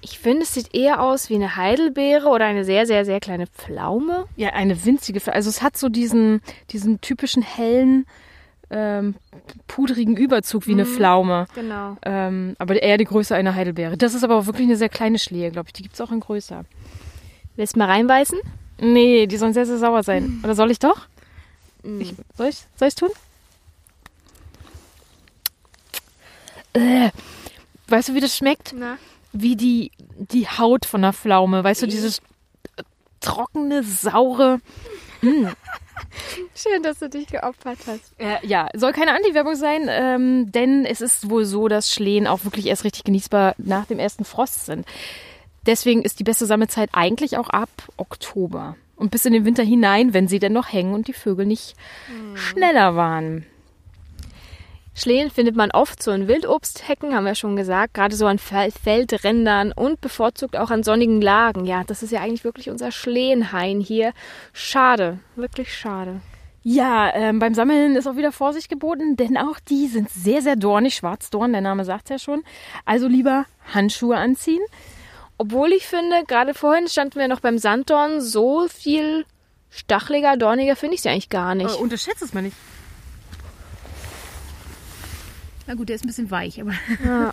Ich 0.00 0.18
finde, 0.20 0.42
es 0.42 0.54
sieht 0.54 0.74
eher 0.74 1.02
aus 1.02 1.28
wie 1.28 1.34
eine 1.34 1.56
Heidelbeere 1.56 2.28
oder 2.28 2.46
eine 2.46 2.64
sehr, 2.64 2.86
sehr, 2.86 3.04
sehr 3.04 3.20
kleine 3.20 3.46
Pflaume. 3.46 4.26
Ja, 4.36 4.50
eine 4.50 4.84
winzige, 4.84 5.18
Pfl- 5.18 5.30
also 5.30 5.50
es 5.50 5.60
hat 5.60 5.76
so 5.76 5.88
diesen, 5.88 6.40
diesen 6.70 7.00
typischen 7.00 7.42
hellen, 7.42 8.06
ähm, 8.70 9.16
pudrigen 9.66 10.16
Überzug 10.16 10.66
wie 10.66 10.72
eine 10.72 10.86
Pflaume. 10.86 11.46
Genau. 11.54 11.96
Ähm, 12.04 12.54
aber 12.58 12.80
eher 12.82 12.96
die 12.96 13.06
Größe 13.06 13.34
einer 13.34 13.54
Heidelbeere. 13.54 13.96
Das 13.96 14.14
ist 14.14 14.24
aber 14.24 14.36
auch 14.36 14.46
wirklich 14.46 14.66
eine 14.66 14.76
sehr 14.76 14.88
kleine 14.88 15.18
Schlehe, 15.18 15.50
glaube 15.50 15.68
ich. 15.68 15.72
Die 15.72 15.82
gibt 15.82 15.94
es 15.94 16.00
auch 16.00 16.12
in 16.12 16.20
größer. 16.20 16.64
Willst 17.58 17.74
du 17.74 17.80
mal 17.80 17.86
reinbeißen? 17.86 18.38
Nee, 18.78 19.26
die 19.26 19.36
sollen 19.36 19.52
sehr, 19.52 19.66
sehr 19.66 19.78
sauer 19.78 20.04
sein. 20.04 20.40
Oder 20.44 20.54
soll 20.54 20.70
ich 20.70 20.78
doch? 20.78 21.08
Ich, 21.82 22.14
soll 22.36 22.50
ich 22.50 22.58
soll 22.76 22.86
ich's 22.86 22.94
tun? 22.94 23.10
Äh, 26.72 27.10
weißt 27.88 28.10
du, 28.10 28.14
wie 28.14 28.20
das 28.20 28.36
schmeckt? 28.36 28.76
Na? 28.78 28.96
Wie 29.32 29.56
die, 29.56 29.90
die 30.14 30.46
Haut 30.46 30.86
von 30.86 31.02
der 31.02 31.12
Pflaume. 31.12 31.64
Weißt 31.64 31.82
du, 31.82 31.88
dieses 31.88 32.18
äh, 32.76 32.84
trockene, 33.18 33.82
saure. 33.82 34.60
Schön, 36.54 36.84
dass 36.84 37.00
du 37.00 37.08
dich 37.08 37.26
geopfert 37.26 37.78
hast. 37.88 38.14
Äh, 38.18 38.46
ja, 38.46 38.68
soll 38.76 38.92
keine 38.92 39.16
Anti-Werbung 39.16 39.56
sein, 39.56 39.88
ähm, 39.88 40.52
denn 40.52 40.84
es 40.84 41.00
ist 41.00 41.28
wohl 41.28 41.44
so, 41.44 41.66
dass 41.66 41.92
Schlehen 41.92 42.28
auch 42.28 42.44
wirklich 42.44 42.66
erst 42.66 42.84
richtig 42.84 43.02
genießbar 43.02 43.56
nach 43.58 43.86
dem 43.86 43.98
ersten 43.98 44.24
Frost 44.24 44.66
sind. 44.66 44.86
Deswegen 45.68 46.02
ist 46.02 46.18
die 46.18 46.24
beste 46.24 46.46
Sammelzeit 46.46 46.88
eigentlich 46.92 47.36
auch 47.36 47.50
ab 47.50 47.68
Oktober. 47.98 48.76
Und 48.96 49.10
bis 49.10 49.26
in 49.26 49.34
den 49.34 49.44
Winter 49.44 49.62
hinein, 49.62 50.14
wenn 50.14 50.26
sie 50.26 50.38
denn 50.38 50.54
noch 50.54 50.72
hängen 50.72 50.94
und 50.94 51.08
die 51.08 51.12
Vögel 51.12 51.44
nicht 51.44 51.76
schneller 52.34 52.96
waren. 52.96 53.44
Schlehen 54.94 55.30
findet 55.30 55.56
man 55.56 55.70
oft 55.70 56.02
so 56.02 56.10
in 56.10 56.26
Wildobsthecken, 56.26 57.14
haben 57.14 57.26
wir 57.26 57.34
schon 57.34 57.54
gesagt, 57.54 57.92
gerade 57.92 58.16
so 58.16 58.26
an 58.26 58.38
Fel 58.38 58.70
Feldrändern 58.72 59.70
und 59.70 60.00
bevorzugt 60.00 60.56
auch 60.56 60.70
an 60.70 60.82
sonnigen 60.82 61.20
Lagen. 61.20 61.66
Ja, 61.66 61.84
das 61.84 62.02
ist 62.02 62.12
ja 62.12 62.20
eigentlich 62.20 62.44
wirklich 62.44 62.70
unser 62.70 62.90
Schlehenhain 62.90 63.78
hier. 63.78 64.14
Schade, 64.54 65.18
wirklich 65.36 65.76
schade. 65.76 66.22
Ja, 66.62 67.14
ähm, 67.14 67.40
beim 67.40 67.52
Sammeln 67.52 67.94
ist 67.94 68.08
auch 68.08 68.16
wieder 68.16 68.32
Vorsicht 68.32 68.70
geboten, 68.70 69.16
denn 69.16 69.36
auch 69.36 69.60
die 69.60 69.86
sind 69.86 70.08
sehr, 70.10 70.40
sehr 70.40 70.56
dornig. 70.56 70.94
Schwarzdorn, 70.94 71.52
der 71.52 71.60
Name 71.60 71.84
sagt 71.84 72.08
ja 72.08 72.18
schon. 72.18 72.42
Also 72.86 73.06
lieber 73.06 73.44
Handschuhe 73.72 74.16
anziehen. 74.16 74.62
Obwohl 75.38 75.72
ich 75.72 75.86
finde, 75.86 76.24
gerade 76.26 76.52
vorhin 76.52 76.88
standen 76.88 77.20
wir 77.20 77.28
noch 77.28 77.40
beim 77.40 77.58
Sanddorn, 77.58 78.20
so 78.20 78.66
viel 78.68 79.24
stacheliger, 79.70 80.36
dorniger 80.36 80.74
finde 80.74 80.96
ich 80.96 81.02
sie 81.02 81.08
eigentlich 81.08 81.30
gar 81.30 81.54
nicht. 81.54 81.74
unterschätzt 81.76 82.22
es 82.22 82.34
mal 82.34 82.42
nicht. 82.42 82.56
Na 85.66 85.74
gut, 85.74 85.88
der 85.88 85.96
ist 85.96 86.04
ein 86.04 86.08
bisschen 86.08 86.30
weich, 86.30 86.60
aber. 86.60 86.72
Ja. 87.04 87.32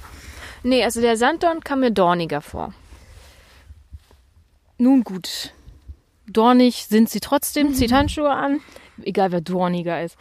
Nee, 0.63 0.83
also 0.83 0.99
der 0.99 1.15
Sanddorn 1.15 1.61
kam 1.61 1.79
mir 1.79 1.91
dorniger 1.91 2.41
vor. 2.41 2.73
Nun 4.77 5.03
gut. 5.03 5.53
Dornig 6.27 6.87
sind 6.87 7.09
sie 7.09 7.19
trotzdem, 7.19 7.73
zieht 7.73 7.91
Handschuhe 7.91 8.31
an. 8.31 8.61
Egal 9.03 9.31
wer 9.31 9.41
dorniger 9.41 10.03
ist. 10.03 10.17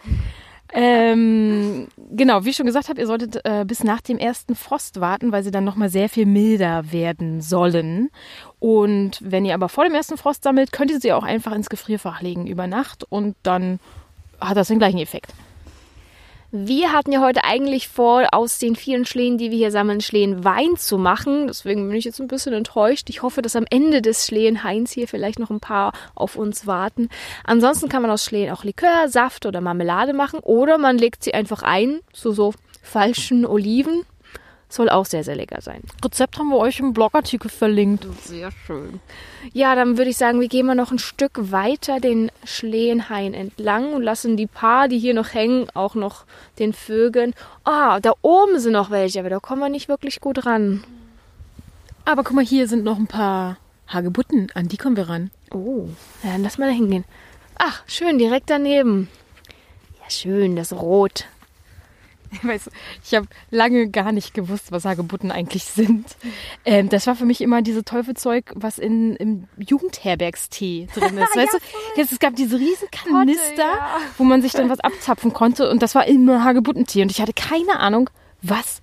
Ähm, 0.76 1.87
genau, 2.11 2.45
wie 2.45 2.50
ich 2.50 2.57
schon 2.57 2.66
gesagt 2.66 2.88
habe, 2.88 3.00
ihr 3.00 3.07
solltet 3.07 3.40
äh, 3.45 3.64
bis 3.64 3.85
nach 3.85 4.00
dem 4.00 4.19
ersten 4.19 4.57
Frost 4.57 5.00
warten, 5.00 5.31
weil 5.31 5.45
sie 5.45 5.52
dann 5.52 5.62
nochmal 5.62 5.88
sehr 5.88 6.09
viel 6.09 6.26
milder 6.26 6.90
werden 6.90 7.40
sollen. 7.40 8.11
Und 8.59 9.21
wenn 9.23 9.45
ihr 9.45 9.54
aber 9.54 9.69
vor 9.69 9.85
dem 9.85 9.95
ersten 9.95 10.16
Frost 10.16 10.43
sammelt, 10.43 10.73
könnt 10.73 10.90
ihr 10.90 11.00
sie 11.00 11.12
auch 11.12 11.23
einfach 11.23 11.52
ins 11.52 11.71
Gefrierfach 11.71 12.23
legen 12.23 12.49
über 12.49 12.66
Nacht 12.66 13.04
und 13.09 13.37
dann 13.45 13.78
hat 14.40 14.57
das 14.57 14.69
den 14.69 14.81
gleichen 14.81 14.99
Effekt. 14.99 15.33
Wir 16.56 16.92
hatten 16.92 17.11
ja 17.11 17.20
heute 17.20 17.42
eigentlich 17.42 17.88
vor, 17.88 18.28
aus 18.30 18.61
den 18.61 18.76
vielen 18.76 19.04
Schlehen, 19.04 19.38
die 19.38 19.50
wir 19.50 19.58
hier 19.58 19.73
sammeln, 19.73 20.00
Schlehen 20.00 20.44
Wein 20.44 20.76
zu 20.76 20.99
machen. 20.99 21.49
Deswegen 21.49 21.88
bin 21.88 21.96
ich 21.96 22.04
jetzt 22.04 22.20
ein 22.20 22.28
bisschen 22.28 22.52
enttäuscht. 22.52 23.11
Ich 23.11 23.23
hoffe, 23.23 23.42
dass 23.42 23.56
am 23.56 23.64
Ende 23.68 24.00
des 24.00 24.25
Schlehenhains 24.25 24.92
hier 24.92 25.08
vielleicht 25.08 25.40
noch 25.40 25.50
ein 25.50 25.58
paar 25.58 25.92
auf 26.14 26.37
uns 26.37 26.64
warten. 26.64 27.08
Ansonsten 27.42 27.88
kann 27.88 28.02
man 28.02 28.11
aus 28.12 28.25
Schlehen 28.25 28.52
auch 28.52 28.62
Likör, 28.62 29.08
Saft 29.08 29.46
oder 29.46 29.61
Marmelade 29.61 30.12
machen 30.12 30.38
oder 30.38 30.78
man 30.78 30.96
legt 30.96 31.25
sie 31.25 31.34
einfach 31.34 31.64
ein, 31.64 31.99
so 32.12 32.30
so 32.30 32.54
falschen 32.82 33.44
Oliven. 33.44 34.04
Soll 34.75 34.88
auch 34.90 35.07
sehr, 35.07 35.23
sehr 35.23 35.37
lecker 35.37 35.61
sein. 35.61 35.83
Rezept 36.04 36.37
haben 36.37 36.49
wir 36.49 36.57
euch 36.57 36.81
im 36.81 36.93
Blogartikel 36.93 37.49
verlinkt. 37.49 38.09
Sehr 38.25 38.50
schön. 38.50 38.99
Ja, 39.52 39.76
dann 39.76 39.99
würde 39.99 40.11
ich 40.11 40.16
sagen, 40.16 40.40
wir 40.40 40.49
gehen 40.49 40.66
mal 40.66 40.75
noch 40.75 40.90
ein 40.90 40.99
Stück 40.99 41.52
weiter 41.52 42.00
den 42.00 42.33
Schlehenhain 42.43 43.35
entlang 43.35 43.93
und 43.93 44.02
lassen 44.02 44.37
die 44.37 44.49
paar, 44.49 44.88
die 44.88 44.99
hier 44.99 45.14
noch 45.14 45.33
hängen, 45.33 45.69
auch 45.75 45.95
noch 45.95 46.25
den 46.59 46.73
Vögeln. 46.73 47.35
Ah, 47.62 48.00
da 48.00 48.14
oben 48.21 48.59
sind 48.59 48.73
noch 48.73 48.90
welche, 48.90 49.21
aber 49.21 49.31
da 49.31 49.38
kommen 49.38 49.61
wir 49.61 49.69
nicht 49.69 49.88
wirklich 49.88 50.21
gut 50.21 50.45
ran. 50.45 50.83
Aber 52.04 52.25
guck 52.25 52.35
mal, 52.35 52.45
hier 52.45 52.66
sind 52.66 52.83
noch 52.83 52.99
ein 52.99 53.07
paar 53.07 53.59
Hagebutten, 53.87 54.50
an 54.54 54.66
die 54.66 54.76
kommen 54.76 54.97
wir 54.97 55.09
ran. 55.09 55.31
Oh, 55.52 55.87
ja, 56.25 56.33
dann 56.33 56.43
lass 56.43 56.59
mal 56.59 56.69
da 56.69 56.75
hingehen. 56.75 57.04
Ach, 57.61 57.85
schön, 57.87 58.19
direkt 58.19 58.50
daneben. 58.50 59.09
Ja, 60.02 60.11
schön, 60.11 60.57
das 60.57 60.73
Rot. 60.73 61.26
Du, 62.43 62.71
ich 63.05 63.14
habe 63.14 63.26
lange 63.50 63.88
gar 63.88 64.12
nicht 64.12 64.35
gewusst, 64.35 64.71
was 64.73 64.85
Hagebutten 64.85 65.31
eigentlich 65.31 65.64
sind. 65.64 66.17
Ähm, 66.64 66.88
das 66.88 67.07
war 67.07 67.17
für 67.17 67.25
mich 67.25 67.41
immer 67.41 67.62
diese 67.62 67.85
Teufelzeug, 67.85 68.53
was 68.55 68.79
in, 68.79 69.17
im 69.17 69.49
Jugendherbergstee 69.59 70.88
drin 70.95 71.19
ist. 71.19 71.37
weißt 71.37 71.55
du, 71.55 71.59
jetzt, 71.97 72.12
es 72.12 72.19
gab 72.19 72.37
diese 72.37 72.59
riesen 72.59 72.88
Kanister, 72.91 73.57
ja. 73.57 73.99
wo 74.19 74.25
man 74.25 74.43
sich 74.43 74.53
dann 74.53 74.71
was 74.71 74.81
abzapfen 74.81 75.33
konnte 75.33 75.71
und 75.71 75.83
das 75.83 75.95
war 75.95 76.07
immer 76.07 76.45
Hagebuttentee 76.45 77.03
und 77.03 77.11
ich 77.11 77.21
hatte 77.21 77.33
keine 77.33 77.81
Ahnung, 77.81 78.11
was 78.43 78.81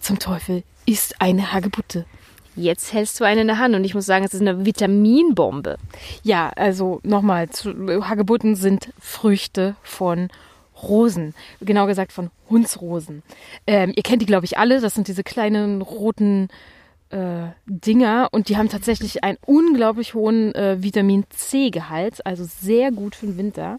zum 0.00 0.18
Teufel 0.18 0.64
ist 0.86 1.20
eine 1.20 1.52
Hagebutte. 1.52 2.06
Jetzt 2.54 2.92
hältst 2.92 3.18
du 3.18 3.24
eine 3.24 3.42
in 3.42 3.46
der 3.46 3.58
Hand 3.58 3.74
und 3.74 3.84
ich 3.84 3.94
muss 3.94 4.04
sagen, 4.04 4.24
es 4.24 4.34
ist 4.34 4.42
eine 4.42 4.66
Vitaminbombe. 4.66 5.78
Ja, 6.22 6.50
also 6.50 7.00
nochmal, 7.02 7.48
Hagebutten 8.02 8.56
sind 8.56 8.92
Früchte 9.00 9.74
von 9.82 10.28
Rosen, 10.82 11.34
genau 11.60 11.86
gesagt 11.86 12.12
von 12.12 12.30
Hundsrosen. 12.50 13.22
Ähm, 13.66 13.92
ihr 13.94 14.02
kennt 14.02 14.22
die, 14.22 14.26
glaube 14.26 14.44
ich, 14.44 14.58
alle. 14.58 14.80
Das 14.80 14.94
sind 14.94 15.08
diese 15.08 15.24
kleinen 15.24 15.82
roten 15.82 16.48
äh, 17.10 17.48
Dinger 17.66 18.28
und 18.32 18.48
die 18.48 18.56
haben 18.56 18.68
tatsächlich 18.68 19.22
einen 19.22 19.38
unglaublich 19.46 20.14
hohen 20.14 20.54
äh, 20.54 20.82
Vitamin 20.82 21.24
C-Gehalt, 21.30 22.26
also 22.26 22.44
sehr 22.44 22.90
gut 22.90 23.14
für 23.14 23.26
den 23.26 23.38
Winter. 23.38 23.78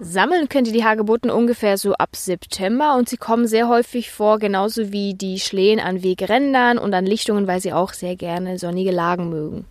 Sammeln 0.00 0.48
könnt 0.48 0.66
ihr 0.66 0.72
die 0.72 0.84
Hagebutten 0.84 1.30
ungefähr 1.30 1.78
so 1.78 1.94
ab 1.94 2.16
September 2.16 2.96
und 2.96 3.08
sie 3.08 3.16
kommen 3.16 3.46
sehr 3.46 3.68
häufig 3.68 4.10
vor, 4.10 4.38
genauso 4.40 4.90
wie 4.90 5.14
die 5.14 5.38
Schlehen 5.38 5.78
an 5.78 6.02
Wegrändern 6.02 6.78
und 6.78 6.92
an 6.92 7.06
Lichtungen, 7.06 7.46
weil 7.46 7.60
sie 7.60 7.72
auch 7.72 7.92
sehr 7.92 8.16
gerne 8.16 8.58
sonnige 8.58 8.90
Lagen 8.90 9.28
mögen. 9.28 9.64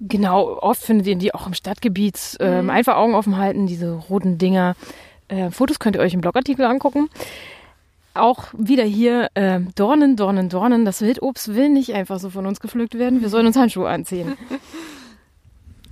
Genau, 0.00 0.58
oft 0.60 0.80
findet 0.80 1.08
ihr 1.08 1.16
die 1.16 1.34
auch 1.34 1.48
im 1.48 1.54
Stadtgebiet. 1.54 2.36
Ähm, 2.38 2.70
einfach 2.70 2.96
Augen 2.96 3.16
offen 3.16 3.36
halten, 3.36 3.66
diese 3.66 3.90
roten 3.92 4.38
Dinger. 4.38 4.76
Äh, 5.28 5.50
Fotos 5.50 5.78
könnt 5.78 5.96
ihr 5.96 6.02
euch 6.02 6.14
im 6.14 6.20
Blogartikel 6.20 6.64
angucken. 6.64 7.08
Auch 8.14 8.46
wieder 8.56 8.84
hier 8.84 9.28
äh, 9.34 9.60
Dornen, 9.74 10.16
Dornen, 10.16 10.48
Dornen. 10.48 10.84
Das 10.84 11.02
Wildobst 11.02 11.54
will 11.54 11.68
nicht 11.68 11.94
einfach 11.94 12.18
so 12.18 12.30
von 12.30 12.46
uns 12.46 12.60
gepflückt 12.60 12.98
werden. 12.98 13.20
Wir 13.20 13.28
sollen 13.28 13.46
uns 13.46 13.56
Handschuhe 13.56 13.88
anziehen. 13.88 14.36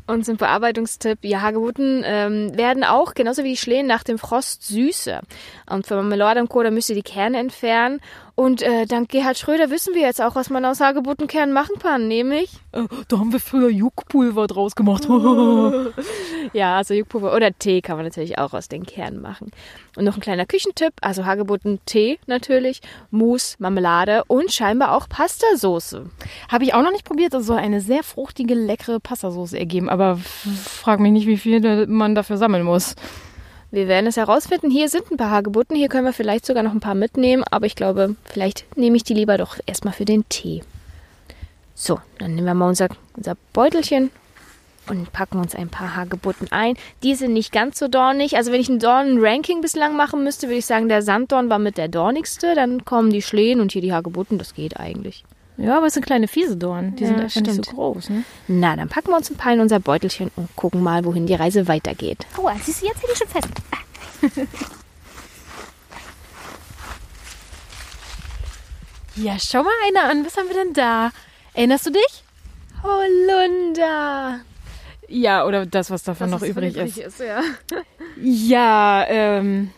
Und 0.09 0.25
zum 0.25 0.37
Bearbeitungstipp, 0.37 1.19
ja, 1.23 1.40
Hagebutten 1.40 2.02
ähm, 2.05 2.57
werden 2.57 2.85
auch, 2.85 3.14
genauso 3.14 3.43
wie 3.43 3.50
die 3.50 3.57
Schlehen, 3.57 3.88
nach 3.88 4.05
dem 4.05 4.19
Frost 4.19 4.62
süßer. 4.64 5.23
Und 5.69 5.87
für 5.87 5.97
Marmelade 5.97 6.40
und 6.40 6.49
Co., 6.49 6.62
da 6.62 6.71
müsst 6.71 6.88
ihr 6.88 6.95
die 6.95 7.02
Kerne 7.02 7.38
entfernen. 7.38 8.00
Und 8.37 8.61
äh, 8.61 8.85
dank 8.85 9.09
Gerhard 9.09 9.38
Schröder 9.38 9.71
wissen 9.71 9.95
wir 9.95 10.02
jetzt 10.02 10.21
auch, 10.21 10.35
was 10.35 10.50
man 10.50 10.62
aus 10.66 10.81
Hagebuttenkernen 10.81 11.55
machen 11.55 11.78
kann, 11.78 12.07
nämlich. 12.07 12.52
Äh, 12.73 12.83
da 13.09 13.19
haben 13.19 13.33
wir 13.33 13.40
früher 13.40 13.71
Juckpulver 13.71 14.47
draus 14.47 14.76
gemacht. 14.76 15.09
ja, 16.52 16.76
also 16.76 16.93
Juckpulver 16.93 17.35
oder 17.35 17.59
Tee 17.59 17.81
kann 17.81 17.97
man 17.97 18.05
natürlich 18.05 18.37
auch 18.37 18.52
aus 18.52 18.69
den 18.69 18.85
Kernen 18.85 19.23
machen. 19.23 19.52
Und 19.97 20.05
noch 20.05 20.16
ein 20.16 20.21
kleiner 20.21 20.45
Küchentipp, 20.45 20.93
also 21.00 21.25
Hagebutten 21.25 21.81
Tee 21.87 22.19
natürlich, 22.26 22.83
Mousse, 23.11 23.57
Marmelade 23.59 24.23
und 24.26 24.52
scheinbar 24.52 24.95
auch 24.95 25.09
Pastasoße. 25.09 26.05
Habe 26.52 26.64
ich 26.64 26.75
auch 26.75 26.83
noch 26.83 26.93
nicht 26.93 27.07
probiert, 27.07 27.33
das 27.33 27.47
soll 27.47 27.57
eine 27.57 27.81
sehr 27.81 28.02
fruchtige, 28.02 28.52
leckere 28.52 29.00
Pastasoße 29.00 29.59
ergeben, 29.59 29.88
aber 29.88 30.19
frag 30.19 31.00
mich 31.00 31.12
nicht, 31.12 31.26
wie 31.26 31.38
viel 31.38 31.87
man 31.87 32.14
dafür 32.14 32.37
sammeln 32.37 32.64
muss. 32.64 32.97
Wir 33.70 33.88
werden 33.88 34.06
es 34.06 34.16
herausfinden. 34.16 34.70
Hier 34.70 34.88
sind 34.88 35.11
ein 35.11 35.16
paar 35.16 35.30
Hagebutten. 35.30 35.76
Hier 35.76 35.88
können 35.88 36.06
wir 36.06 36.12
vielleicht 36.12 36.46
sogar 36.46 36.62
noch 36.62 36.73
ein 36.73 36.80
paar 36.80 36.94
mitnehmen. 36.94 37.44
Aber 37.50 37.66
ich 37.66 37.76
glaube, 37.76 38.16
vielleicht 38.25 38.64
nehme 38.76 38.96
ich 38.96 39.04
die 39.04 39.14
lieber 39.14 39.38
doch 39.38 39.58
erstmal 39.66 39.94
für 39.94 40.04
den 40.04 40.28
Tee. 40.28 40.62
So, 41.75 42.00
dann 42.18 42.35
nehmen 42.35 42.46
wir 42.46 42.54
mal 42.54 42.68
unser, 42.68 42.88
unser 43.16 43.37
Beutelchen 43.52 44.11
und 44.88 45.12
packen 45.12 45.38
uns 45.38 45.54
ein 45.54 45.68
paar 45.68 45.96
Hagebutten 45.96 46.50
ein. 46.52 46.76
Die 47.02 47.14
sind 47.14 47.32
nicht 47.32 47.52
ganz 47.52 47.78
so 47.78 47.88
dornig. 47.88 48.37
Also 48.37 48.52
wenn 48.52 48.61
ich 48.61 48.68
ein 48.68 48.78
Dornen-Ranking 48.78 49.61
bislang 49.61 49.96
machen 49.96 50.23
müsste, 50.23 50.46
würde 50.46 50.58
ich 50.58 50.66
sagen, 50.66 50.88
der 50.88 51.02
Sanddorn 51.02 51.50
war 51.50 51.58
mit 51.58 51.76
der 51.76 51.88
dornigste. 51.88 52.54
Dann 52.54 52.85
kommen 52.85 53.11
die 53.11 53.23
Schlehen 53.23 53.61
und 53.61 53.73
hier 53.73 53.82
die 53.82 53.92
Hagebutten. 53.92 54.38
Das 54.38 54.54
geht 54.54 54.78
eigentlich. 54.78 55.25
Ja, 55.58 55.78
aber 55.78 55.86
es 55.86 55.94
sind 55.94 56.04
kleine 56.04 56.28
fiese 56.28 56.56
Dornen. 56.56 56.96
Die 56.96 57.04
ja, 57.04 57.08
sind 57.08 57.20
einfach 57.20 57.40
nicht 57.40 57.64
so 57.64 57.72
groß. 57.72 58.10
Ne? 58.10 58.25
Na, 58.48 58.76
dann 58.76 58.88
packen 58.88 59.08
wir 59.08 59.16
uns 59.16 59.30
ein 59.30 59.36
paar 59.36 59.52
in 59.54 59.60
unser 59.60 59.80
Beutelchen 59.80 60.30
und 60.36 60.54
gucken 60.54 60.82
mal, 60.82 61.04
wohin 61.04 61.26
die 61.26 61.34
Reise 61.34 61.66
weitergeht. 61.66 62.26
Aua, 62.36 62.54
siehst 62.62 62.82
du, 62.82 62.86
jetzt 62.86 63.02
hätte 63.02 63.12
ich 63.12 63.18
schon 63.18 63.28
fest. 63.28 63.48
ja, 69.16 69.38
schau 69.38 69.62
mal 69.62 69.72
einer 69.88 70.10
an. 70.10 70.26
Was 70.26 70.36
haben 70.36 70.48
wir 70.48 70.56
denn 70.56 70.75
da? 70.75 71.10
Erinnerst 71.54 71.86
du 71.86 71.90
dich? 71.90 72.25
Holunder. 72.82 74.40
Ja, 75.08 75.46
oder 75.46 75.66
das, 75.66 75.90
was 75.90 76.02
davon 76.02 76.30
das, 76.30 76.40
noch 76.40 76.46
übrig 76.46 76.76
ist. 76.76 76.98
ist 76.98 77.20
ja, 77.20 77.40
ja 78.22 79.06
ähm, 79.08 79.70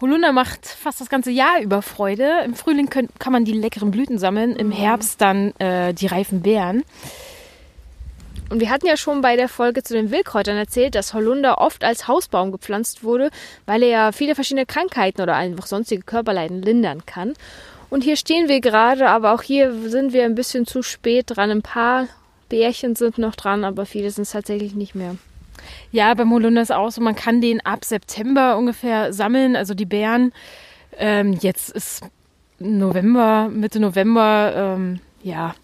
Holunder 0.00 0.32
macht 0.32 0.66
fast 0.66 1.00
das 1.00 1.08
ganze 1.08 1.30
Jahr 1.30 1.60
über 1.60 1.82
Freude. 1.82 2.40
Im 2.44 2.54
Frühling 2.54 2.90
können, 2.90 3.08
kann 3.18 3.32
man 3.32 3.44
die 3.44 3.52
leckeren 3.52 3.90
Blüten 3.90 4.18
sammeln, 4.18 4.56
im 4.56 4.68
mhm. 4.68 4.72
Herbst 4.72 5.20
dann 5.20 5.54
äh, 5.58 5.94
die 5.94 6.06
reifen 6.06 6.42
Beeren. 6.42 6.84
Und 8.50 8.60
wir 8.60 8.70
hatten 8.70 8.86
ja 8.86 8.96
schon 8.96 9.20
bei 9.20 9.36
der 9.36 9.48
Folge 9.48 9.82
zu 9.82 9.94
den 9.94 10.10
Wildkräutern 10.10 10.56
erzählt, 10.56 10.94
dass 10.94 11.14
Holunder 11.14 11.58
oft 11.58 11.82
als 11.82 12.08
Hausbaum 12.08 12.52
gepflanzt 12.52 13.02
wurde, 13.02 13.30
weil 13.66 13.82
er 13.82 13.88
ja 13.88 14.12
viele 14.12 14.34
verschiedene 14.34 14.66
Krankheiten 14.66 15.22
oder 15.22 15.34
einfach 15.34 15.66
sonstige 15.66 16.02
Körperleiden 16.02 16.60
lindern 16.60 17.06
kann. 17.06 17.34
Und 17.88 18.04
hier 18.04 18.16
stehen 18.16 18.48
wir 18.48 18.60
gerade, 18.60 19.08
aber 19.08 19.34
auch 19.34 19.42
hier 19.42 19.72
sind 19.88 20.12
wir 20.12 20.24
ein 20.24 20.34
bisschen 20.34 20.66
zu 20.66 20.82
spät 20.82 21.26
dran. 21.28 21.50
Ein 21.50 21.62
paar 21.62 22.08
Bärchen 22.48 22.96
sind 22.96 23.18
noch 23.18 23.34
dran, 23.34 23.64
aber 23.64 23.86
viele 23.86 24.10
sind 24.10 24.22
es 24.22 24.32
tatsächlich 24.32 24.74
nicht 24.74 24.94
mehr. 24.94 25.16
Ja, 25.92 26.14
beim 26.14 26.30
Holunder 26.32 26.62
ist 26.62 26.72
auch 26.72 26.90
so, 26.90 27.00
man 27.00 27.14
kann 27.14 27.40
den 27.40 27.64
ab 27.64 27.84
September 27.84 28.56
ungefähr 28.56 29.12
sammeln, 29.12 29.56
also 29.56 29.74
die 29.74 29.86
Beeren. 29.86 30.32
Ähm, 30.98 31.34
jetzt 31.40 31.70
ist 31.70 32.02
November, 32.58 33.48
Mitte 33.52 33.80
November, 33.80 34.52
ähm, 34.54 35.00
ja, 35.22 35.54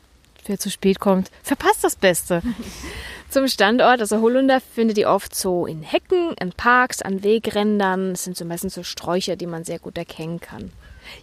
wer 0.46 0.58
zu 0.58 0.70
spät 0.70 1.00
kommt, 1.00 1.30
verpasst 1.42 1.84
das 1.84 1.96
Beste. 1.96 2.42
Zum 3.30 3.46
Standort, 3.46 4.00
also 4.00 4.20
Holunder 4.20 4.60
findet 4.60 4.98
ihr 4.98 5.08
oft 5.08 5.36
so 5.36 5.64
in 5.64 5.82
Hecken, 5.82 6.34
in 6.40 6.50
Parks, 6.50 7.00
an 7.00 7.22
Wegrändern. 7.22 8.10
Das 8.10 8.24
sind 8.24 8.36
so 8.36 8.44
meistens 8.44 8.74
so 8.74 8.82
Sträucher, 8.82 9.36
die 9.36 9.46
man 9.46 9.62
sehr 9.62 9.78
gut 9.78 9.96
erkennen 9.96 10.40
kann. 10.40 10.72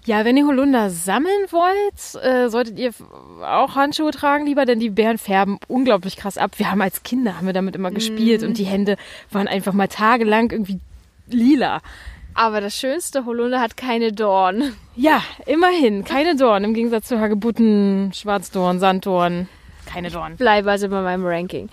Ja, 0.06 0.26
wenn 0.26 0.38
ihr 0.38 0.46
Holunder 0.46 0.90
sammeln 0.90 1.48
wollt, 1.52 2.24
äh, 2.24 2.50
solltet 2.50 2.80
ihr 2.80 2.92
auch 3.42 3.76
Handschuhe 3.76 4.12
tragen 4.12 4.46
lieber, 4.46 4.66
denn 4.66 4.80
die 4.80 4.90
Bären 4.90 5.18
färben 5.18 5.60
unglaublich 5.68 6.18
krass 6.18 6.38
ab. 6.38 6.52
Wir 6.58 6.72
haben 6.72 6.82
als 6.82 7.04
Kinder 7.04 7.38
haben 7.38 7.48
wir 7.48 7.54
damit 7.54 7.76
immer 7.76 7.92
gespielt 7.92 8.42
mm. 8.42 8.46
und 8.46 8.58
die 8.58 8.66
Hände 8.66 8.98
waren 9.32 9.48
einfach 9.48 9.74
mal 9.74 9.88
tagelang 9.88 10.52
irgendwie 10.52 10.80
lila. 11.28 11.82
Aber 12.34 12.62
das 12.62 12.76
Schönste, 12.76 13.26
Holunder 13.26 13.60
hat 13.60 13.78
keine 13.78 14.12
Dorn. 14.12 14.74
Ja, 14.96 15.24
immerhin, 15.46 16.04
keine 16.04 16.36
Dorn. 16.36 16.64
Im 16.64 16.74
Gegensatz 16.74 17.08
zu 17.08 17.20
Hagebutten, 17.20 18.12
Schwarzdorn, 18.14 18.80
Sanddorn 18.80 19.48
keine 19.98 20.12
Dorn. 20.12 20.36
Bleibe 20.38 20.70
also 20.70 20.90
bei 20.90 21.02
meinem 21.02 21.26
Ranking. 21.26 21.70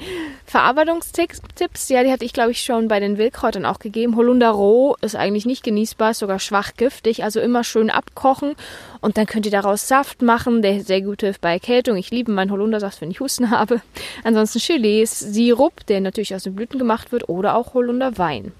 Verarbeitungstipps, 0.46 1.90
ja, 1.90 2.02
die 2.02 2.10
hatte 2.10 2.24
ich, 2.24 2.32
glaube 2.32 2.52
ich, 2.52 2.62
schon 2.62 2.88
bei 2.88 2.98
den 2.98 3.18
Wildkräutern 3.18 3.66
auch 3.66 3.78
gegeben. 3.78 4.16
Holunder 4.16 4.48
roh 4.48 4.96
ist 5.02 5.14
eigentlich 5.14 5.44
nicht 5.44 5.62
genießbar, 5.62 6.12
ist 6.12 6.20
sogar 6.20 6.38
schwach 6.38 6.72
giftig, 6.78 7.22
also 7.22 7.38
immer 7.40 7.64
schön 7.64 7.90
abkochen 7.90 8.54
und 9.02 9.18
dann 9.18 9.26
könnt 9.26 9.44
ihr 9.44 9.52
daraus 9.52 9.88
Saft 9.88 10.22
machen, 10.22 10.62
der 10.62 10.80
sehr 10.80 11.02
gut 11.02 11.20
hilft 11.20 11.42
bei 11.42 11.52
Erkältung. 11.52 11.98
Ich 11.98 12.10
liebe 12.10 12.32
meinen 12.32 12.50
Holundersaft, 12.50 13.02
wenn 13.02 13.10
ich 13.10 13.20
Husten 13.20 13.50
habe. 13.50 13.82
Ansonsten 14.24 14.58
Gelee, 14.58 15.04
Sirup, 15.04 15.84
der 15.86 16.00
natürlich 16.00 16.34
aus 16.34 16.44
den 16.44 16.54
Blüten 16.54 16.78
gemacht 16.78 17.12
wird 17.12 17.28
oder 17.28 17.54
auch 17.56 17.74
Holunderwein. 17.74 18.52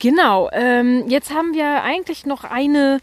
Genau, 0.00 0.50
ähm, 0.52 1.04
jetzt 1.08 1.32
haben 1.32 1.54
wir 1.54 1.84
eigentlich 1.84 2.26
noch 2.26 2.42
eine 2.42 2.98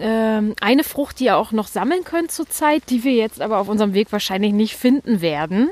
ähm, 0.00 0.54
eine 0.60 0.84
Frucht, 0.84 1.20
die 1.20 1.24
ihr 1.24 1.36
auch 1.36 1.52
noch 1.52 1.66
sammeln 1.66 2.04
könnt 2.04 2.32
zurzeit, 2.32 2.82
die 2.88 3.04
wir 3.04 3.12
jetzt 3.12 3.40
aber 3.40 3.58
auf 3.58 3.68
unserem 3.68 3.94
Weg 3.94 4.12
wahrscheinlich 4.12 4.52
nicht 4.52 4.76
finden 4.76 5.20
werden. 5.20 5.70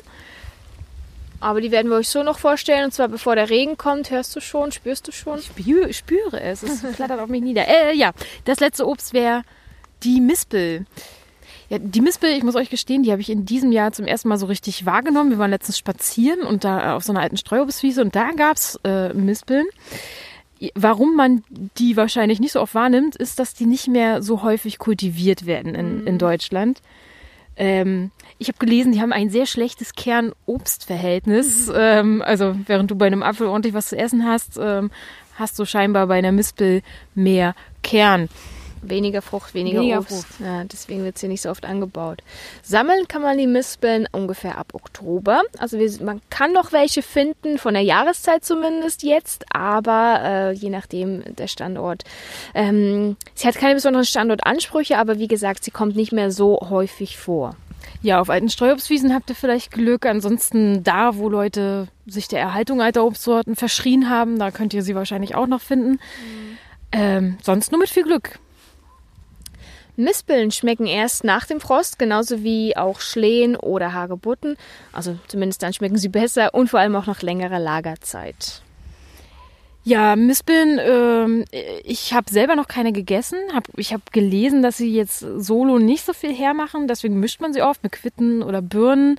Aber 1.40 1.62
die 1.62 1.70
werden 1.70 1.90
wir 1.90 1.96
euch 1.96 2.08
so 2.08 2.22
noch 2.22 2.38
vorstellen, 2.38 2.84
und 2.84 2.92
zwar 2.92 3.08
bevor 3.08 3.34
der 3.34 3.48
Regen 3.48 3.78
kommt. 3.78 4.10
Hörst 4.10 4.36
du 4.36 4.40
schon? 4.40 4.72
Spürst 4.72 5.08
du 5.08 5.12
schon? 5.12 5.38
Ich 5.38 5.46
spüre, 5.46 5.92
spüre 5.92 6.40
es. 6.40 6.62
Es 6.62 6.80
flattert 6.94 7.18
auf 7.18 7.28
mich 7.28 7.40
nieder. 7.40 7.66
Äh, 7.66 7.96
ja, 7.96 8.12
das 8.44 8.60
letzte 8.60 8.86
Obst 8.86 9.14
wäre 9.14 9.42
die 10.02 10.20
Mispel. 10.20 10.84
Ja, 11.70 11.78
die 11.78 12.00
Mispel, 12.00 12.30
ich 12.36 12.42
muss 12.42 12.56
euch 12.56 12.68
gestehen, 12.68 13.04
die 13.04 13.12
habe 13.12 13.22
ich 13.22 13.30
in 13.30 13.46
diesem 13.46 13.72
Jahr 13.72 13.92
zum 13.92 14.06
ersten 14.06 14.28
Mal 14.28 14.38
so 14.38 14.46
richtig 14.46 14.86
wahrgenommen. 14.86 15.30
Wir 15.30 15.38
waren 15.38 15.50
letztens 15.50 15.78
spazieren 15.78 16.42
und 16.42 16.64
da 16.64 16.96
auf 16.96 17.04
so 17.04 17.12
einer 17.12 17.20
alten 17.20 17.36
Streuobstwiese 17.36 18.02
und 18.02 18.14
da 18.16 18.32
gab 18.32 18.56
es 18.56 18.78
äh, 18.84 19.14
Mispeln. 19.14 19.66
Warum 20.74 21.16
man 21.16 21.42
die 21.78 21.96
wahrscheinlich 21.96 22.40
nicht 22.40 22.52
so 22.52 22.60
oft 22.60 22.74
wahrnimmt, 22.74 23.16
ist, 23.16 23.38
dass 23.38 23.54
die 23.54 23.66
nicht 23.66 23.88
mehr 23.88 24.22
so 24.22 24.42
häufig 24.42 24.78
kultiviert 24.78 25.46
werden 25.46 25.74
in, 25.74 26.06
in 26.06 26.14
mhm. 26.14 26.18
Deutschland. 26.18 26.82
Ähm, 27.56 28.10
ich 28.38 28.48
habe 28.48 28.58
gelesen, 28.58 28.92
die 28.92 29.00
haben 29.00 29.12
ein 29.12 29.30
sehr 29.30 29.46
schlechtes 29.46 29.94
Kern-Obst-Verhältnis. 29.94 31.68
Mhm. 31.68 31.74
Ähm, 31.76 32.22
also 32.22 32.56
während 32.66 32.90
du 32.90 32.96
bei 32.96 33.06
einem 33.06 33.22
Apfel 33.22 33.46
ordentlich 33.46 33.74
was 33.74 33.88
zu 33.88 33.98
essen 33.98 34.26
hast, 34.26 34.58
ähm, 34.60 34.90
hast 35.36 35.58
du 35.58 35.64
scheinbar 35.64 36.06
bei 36.06 36.18
einer 36.18 36.32
Mispel 36.32 36.82
mehr 37.14 37.54
Kern. 37.82 38.28
Weniger 38.82 39.20
Frucht, 39.20 39.52
weniger, 39.52 39.80
weniger 39.80 39.98
Obst. 39.98 40.24
Frucht. 40.24 40.40
Ja, 40.40 40.64
deswegen 40.64 41.04
wird 41.04 41.18
sie 41.18 41.28
nicht 41.28 41.42
so 41.42 41.50
oft 41.50 41.66
angebaut. 41.66 42.22
Sammeln 42.62 43.08
kann 43.08 43.20
man 43.20 43.36
die 43.36 43.46
Mispeln 43.46 44.08
ungefähr 44.10 44.56
ab 44.56 44.68
Oktober. 44.72 45.42
Also 45.58 45.78
wir, 45.78 45.90
man 46.02 46.22
kann 46.30 46.52
noch 46.52 46.72
welche 46.72 47.02
finden, 47.02 47.58
von 47.58 47.74
der 47.74 47.82
Jahreszeit 47.82 48.44
zumindest 48.44 49.02
jetzt, 49.02 49.44
aber 49.54 50.20
äh, 50.22 50.52
je 50.52 50.70
nachdem 50.70 51.22
der 51.36 51.46
Standort. 51.46 52.04
Ähm, 52.54 53.16
sie 53.34 53.46
hat 53.46 53.56
keine 53.56 53.74
besonderen 53.74 54.06
Standortansprüche, 54.06 54.96
aber 54.96 55.18
wie 55.18 55.28
gesagt, 55.28 55.64
sie 55.64 55.70
kommt 55.70 55.96
nicht 55.96 56.12
mehr 56.12 56.30
so 56.30 56.58
häufig 56.70 57.18
vor. 57.18 57.56
Ja, 58.02 58.20
auf 58.20 58.30
alten 58.30 58.48
Streuobstwiesen 58.48 59.14
habt 59.14 59.28
ihr 59.28 59.36
vielleicht 59.36 59.72
Glück. 59.72 60.06
Ansonsten 60.06 60.82
da, 60.82 61.16
wo 61.16 61.28
Leute 61.28 61.88
sich 62.06 62.28
der 62.28 62.40
Erhaltung 62.40 62.80
alter 62.80 63.04
Obstsorten 63.04 63.56
verschrien 63.56 64.08
haben, 64.08 64.38
da 64.38 64.50
könnt 64.50 64.72
ihr 64.72 64.82
sie 64.82 64.94
wahrscheinlich 64.94 65.34
auch 65.34 65.46
noch 65.46 65.60
finden. 65.60 65.92
Mhm. 65.92 66.58
Ähm, 66.92 67.38
sonst 67.42 67.72
nur 67.72 67.78
mit 67.78 67.90
viel 67.90 68.04
Glück. 68.04 68.38
Mispeln 69.96 70.50
schmecken 70.50 70.86
erst 70.86 71.24
nach 71.24 71.46
dem 71.46 71.60
Frost, 71.60 71.98
genauso 71.98 72.42
wie 72.42 72.76
auch 72.76 73.00
Schlehen 73.00 73.56
oder 73.56 73.92
Hagebutten. 73.92 74.56
Also 74.92 75.18
zumindest 75.28 75.62
dann 75.62 75.72
schmecken 75.72 75.98
sie 75.98 76.08
besser 76.08 76.54
und 76.54 76.68
vor 76.68 76.80
allem 76.80 76.96
auch 76.96 77.06
nach 77.06 77.22
längerer 77.22 77.58
Lagerzeit. 77.58 78.62
Ja, 79.82 80.14
Mispeln, 80.14 80.78
äh, 80.78 81.80
ich 81.84 82.12
habe 82.12 82.30
selber 82.30 82.54
noch 82.54 82.68
keine 82.68 82.92
gegessen. 82.92 83.38
Hab, 83.54 83.66
ich 83.76 83.92
habe 83.92 84.02
gelesen, 84.12 84.62
dass 84.62 84.76
sie 84.76 84.94
jetzt 84.94 85.20
solo 85.20 85.78
nicht 85.78 86.04
so 86.04 86.12
viel 86.12 86.34
hermachen. 86.34 86.86
Deswegen 86.86 87.18
mischt 87.18 87.40
man 87.40 87.54
sie 87.54 87.62
oft 87.62 87.82
mit 87.82 87.92
Quitten 87.92 88.42
oder 88.42 88.60
Birnen. 88.60 89.18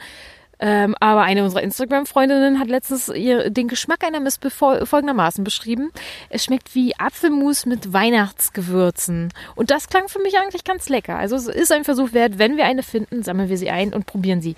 Ähm, 0.64 0.96
aber 1.00 1.22
eine 1.22 1.44
unserer 1.44 1.64
Instagram-Freundinnen 1.64 2.60
hat 2.60 2.68
letztens 2.68 3.10
ihr, 3.10 3.50
den 3.50 3.68
Geschmack 3.68 4.04
einer 4.04 4.20
Mispel 4.20 4.52
folgendermaßen 4.52 5.44
beschrieben. 5.44 5.92
Es 6.30 6.44
schmeckt 6.46 6.76
wie 6.76 6.96
Apfelmus 7.00 7.66
mit 7.66 7.94
Weihnachtsgewürzen. 7.94 9.34
Und 9.56 9.72
das 9.72 9.90
klang 9.90 10.08
für 10.08 10.20
mich 10.20 10.38
eigentlich 10.38 10.64
ganz 10.64 10.88
lecker. 10.88 11.18
Also 11.18 11.36
es 11.36 11.48
ist 11.48 11.72
ein 11.72 11.84
Versuch 11.84 12.14
wert. 12.14 12.38
Wenn 12.38 12.58
wir 12.58 12.66
eine 12.66 12.84
finden, 12.84 13.24
sammeln 13.24 13.50
wir 13.50 13.58
sie 13.58 13.72
ein 13.72 13.92
und 13.92 14.06
probieren 14.06 14.42
sie. 14.42 14.56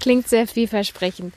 Klingt 0.00 0.28
sehr 0.28 0.46
vielversprechend. 0.46 1.32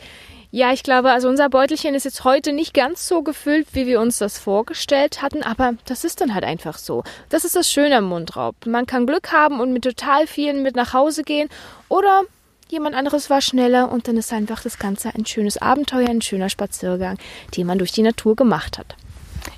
Ja, 0.51 0.73
ich 0.73 0.83
glaube, 0.83 1.11
also 1.11 1.27
unser 1.29 1.49
Beutelchen 1.49 1.95
ist 1.95 2.03
jetzt 2.05 2.23
heute 2.23 2.53
nicht 2.53 2.73
ganz 2.73 3.07
so 3.07 3.23
gefüllt, 3.23 3.67
wie 3.73 3.87
wir 3.87 3.99
uns 3.99 4.19
das 4.19 4.39
vorgestellt 4.39 5.21
hatten, 5.21 5.43
aber 5.43 5.73
das 5.85 6.03
ist 6.03 6.21
dann 6.21 6.33
halt 6.33 6.45
einfach 6.45 6.77
so. 6.77 7.03
Das 7.29 7.43
ist 7.43 7.55
das 7.55 7.69
Schöne 7.69 7.97
am 7.97 8.05
Mundraub. 8.05 8.55
Man 8.65 8.85
kann 8.85 9.05
Glück 9.05 9.33
haben 9.33 9.59
und 9.59 9.73
mit 9.73 9.83
total 9.83 10.27
vielen 10.27 10.63
mit 10.63 10.75
nach 10.77 10.93
Hause 10.93 11.23
gehen 11.23 11.49
oder 11.89 12.23
Jemand 12.67 12.95
anderes 12.95 13.29
war 13.29 13.41
schneller 13.41 13.91
und 13.91 14.07
dann 14.07 14.17
ist 14.17 14.33
einfach 14.33 14.61
das 14.61 14.79
Ganze 14.79 15.13
ein 15.13 15.25
schönes 15.25 15.57
Abenteuer, 15.57 16.09
ein 16.09 16.21
schöner 16.21 16.49
Spaziergang, 16.49 17.17
den 17.55 17.67
man 17.67 17.77
durch 17.77 17.91
die 17.91 18.01
Natur 18.01 18.35
gemacht 18.35 18.77
hat. 18.79 18.95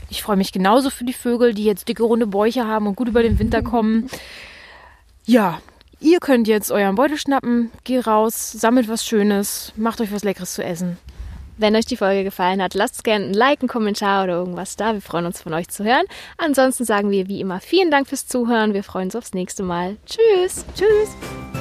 Ich 0.09 0.21
freue 0.21 0.37
mich 0.37 0.51
genauso 0.51 0.89
für 0.89 1.05
die 1.05 1.13
Vögel, 1.13 1.53
die 1.53 1.63
jetzt 1.63 1.87
dicke 1.87 2.03
runde 2.03 2.27
Bäuche 2.27 2.65
haben 2.65 2.87
und 2.87 2.95
gut 2.95 3.07
über 3.07 3.23
den 3.23 3.39
Winter 3.39 3.61
kommen. 3.61 4.09
Ja, 5.29 5.59
ihr 5.99 6.19
könnt 6.21 6.47
jetzt 6.47 6.71
euren 6.71 6.95
Beutel 6.95 7.17
schnappen, 7.17 7.69
geht 7.83 8.07
raus, 8.07 8.49
sammelt 8.53 8.87
was 8.87 9.05
Schönes, 9.05 9.73
macht 9.75 9.99
euch 9.99 10.13
was 10.13 10.23
Leckeres 10.23 10.53
zu 10.53 10.63
essen. 10.63 10.97
Wenn 11.57 11.75
euch 11.75 11.85
die 11.85 11.97
Folge 11.97 12.23
gefallen 12.23 12.61
hat, 12.61 12.75
lasst 12.75 13.03
gerne 13.03 13.25
ein 13.25 13.33
Like, 13.33 13.59
einen 13.59 13.67
Kommentar 13.67 14.23
oder 14.23 14.35
irgendwas 14.35 14.77
da. 14.77 14.93
Wir 14.93 15.01
freuen 15.01 15.25
uns 15.25 15.41
von 15.41 15.53
euch 15.53 15.67
zu 15.67 15.83
hören. 15.83 16.05
Ansonsten 16.37 16.85
sagen 16.85 17.11
wir 17.11 17.27
wie 17.27 17.41
immer 17.41 17.59
vielen 17.59 17.91
Dank 17.91 18.07
fürs 18.07 18.25
Zuhören. 18.25 18.73
Wir 18.73 18.83
freuen 18.83 19.07
uns 19.07 19.17
aufs 19.17 19.33
nächste 19.33 19.63
Mal. 19.63 19.97
Tschüss. 20.05 20.63
Tschüss. 20.75 21.56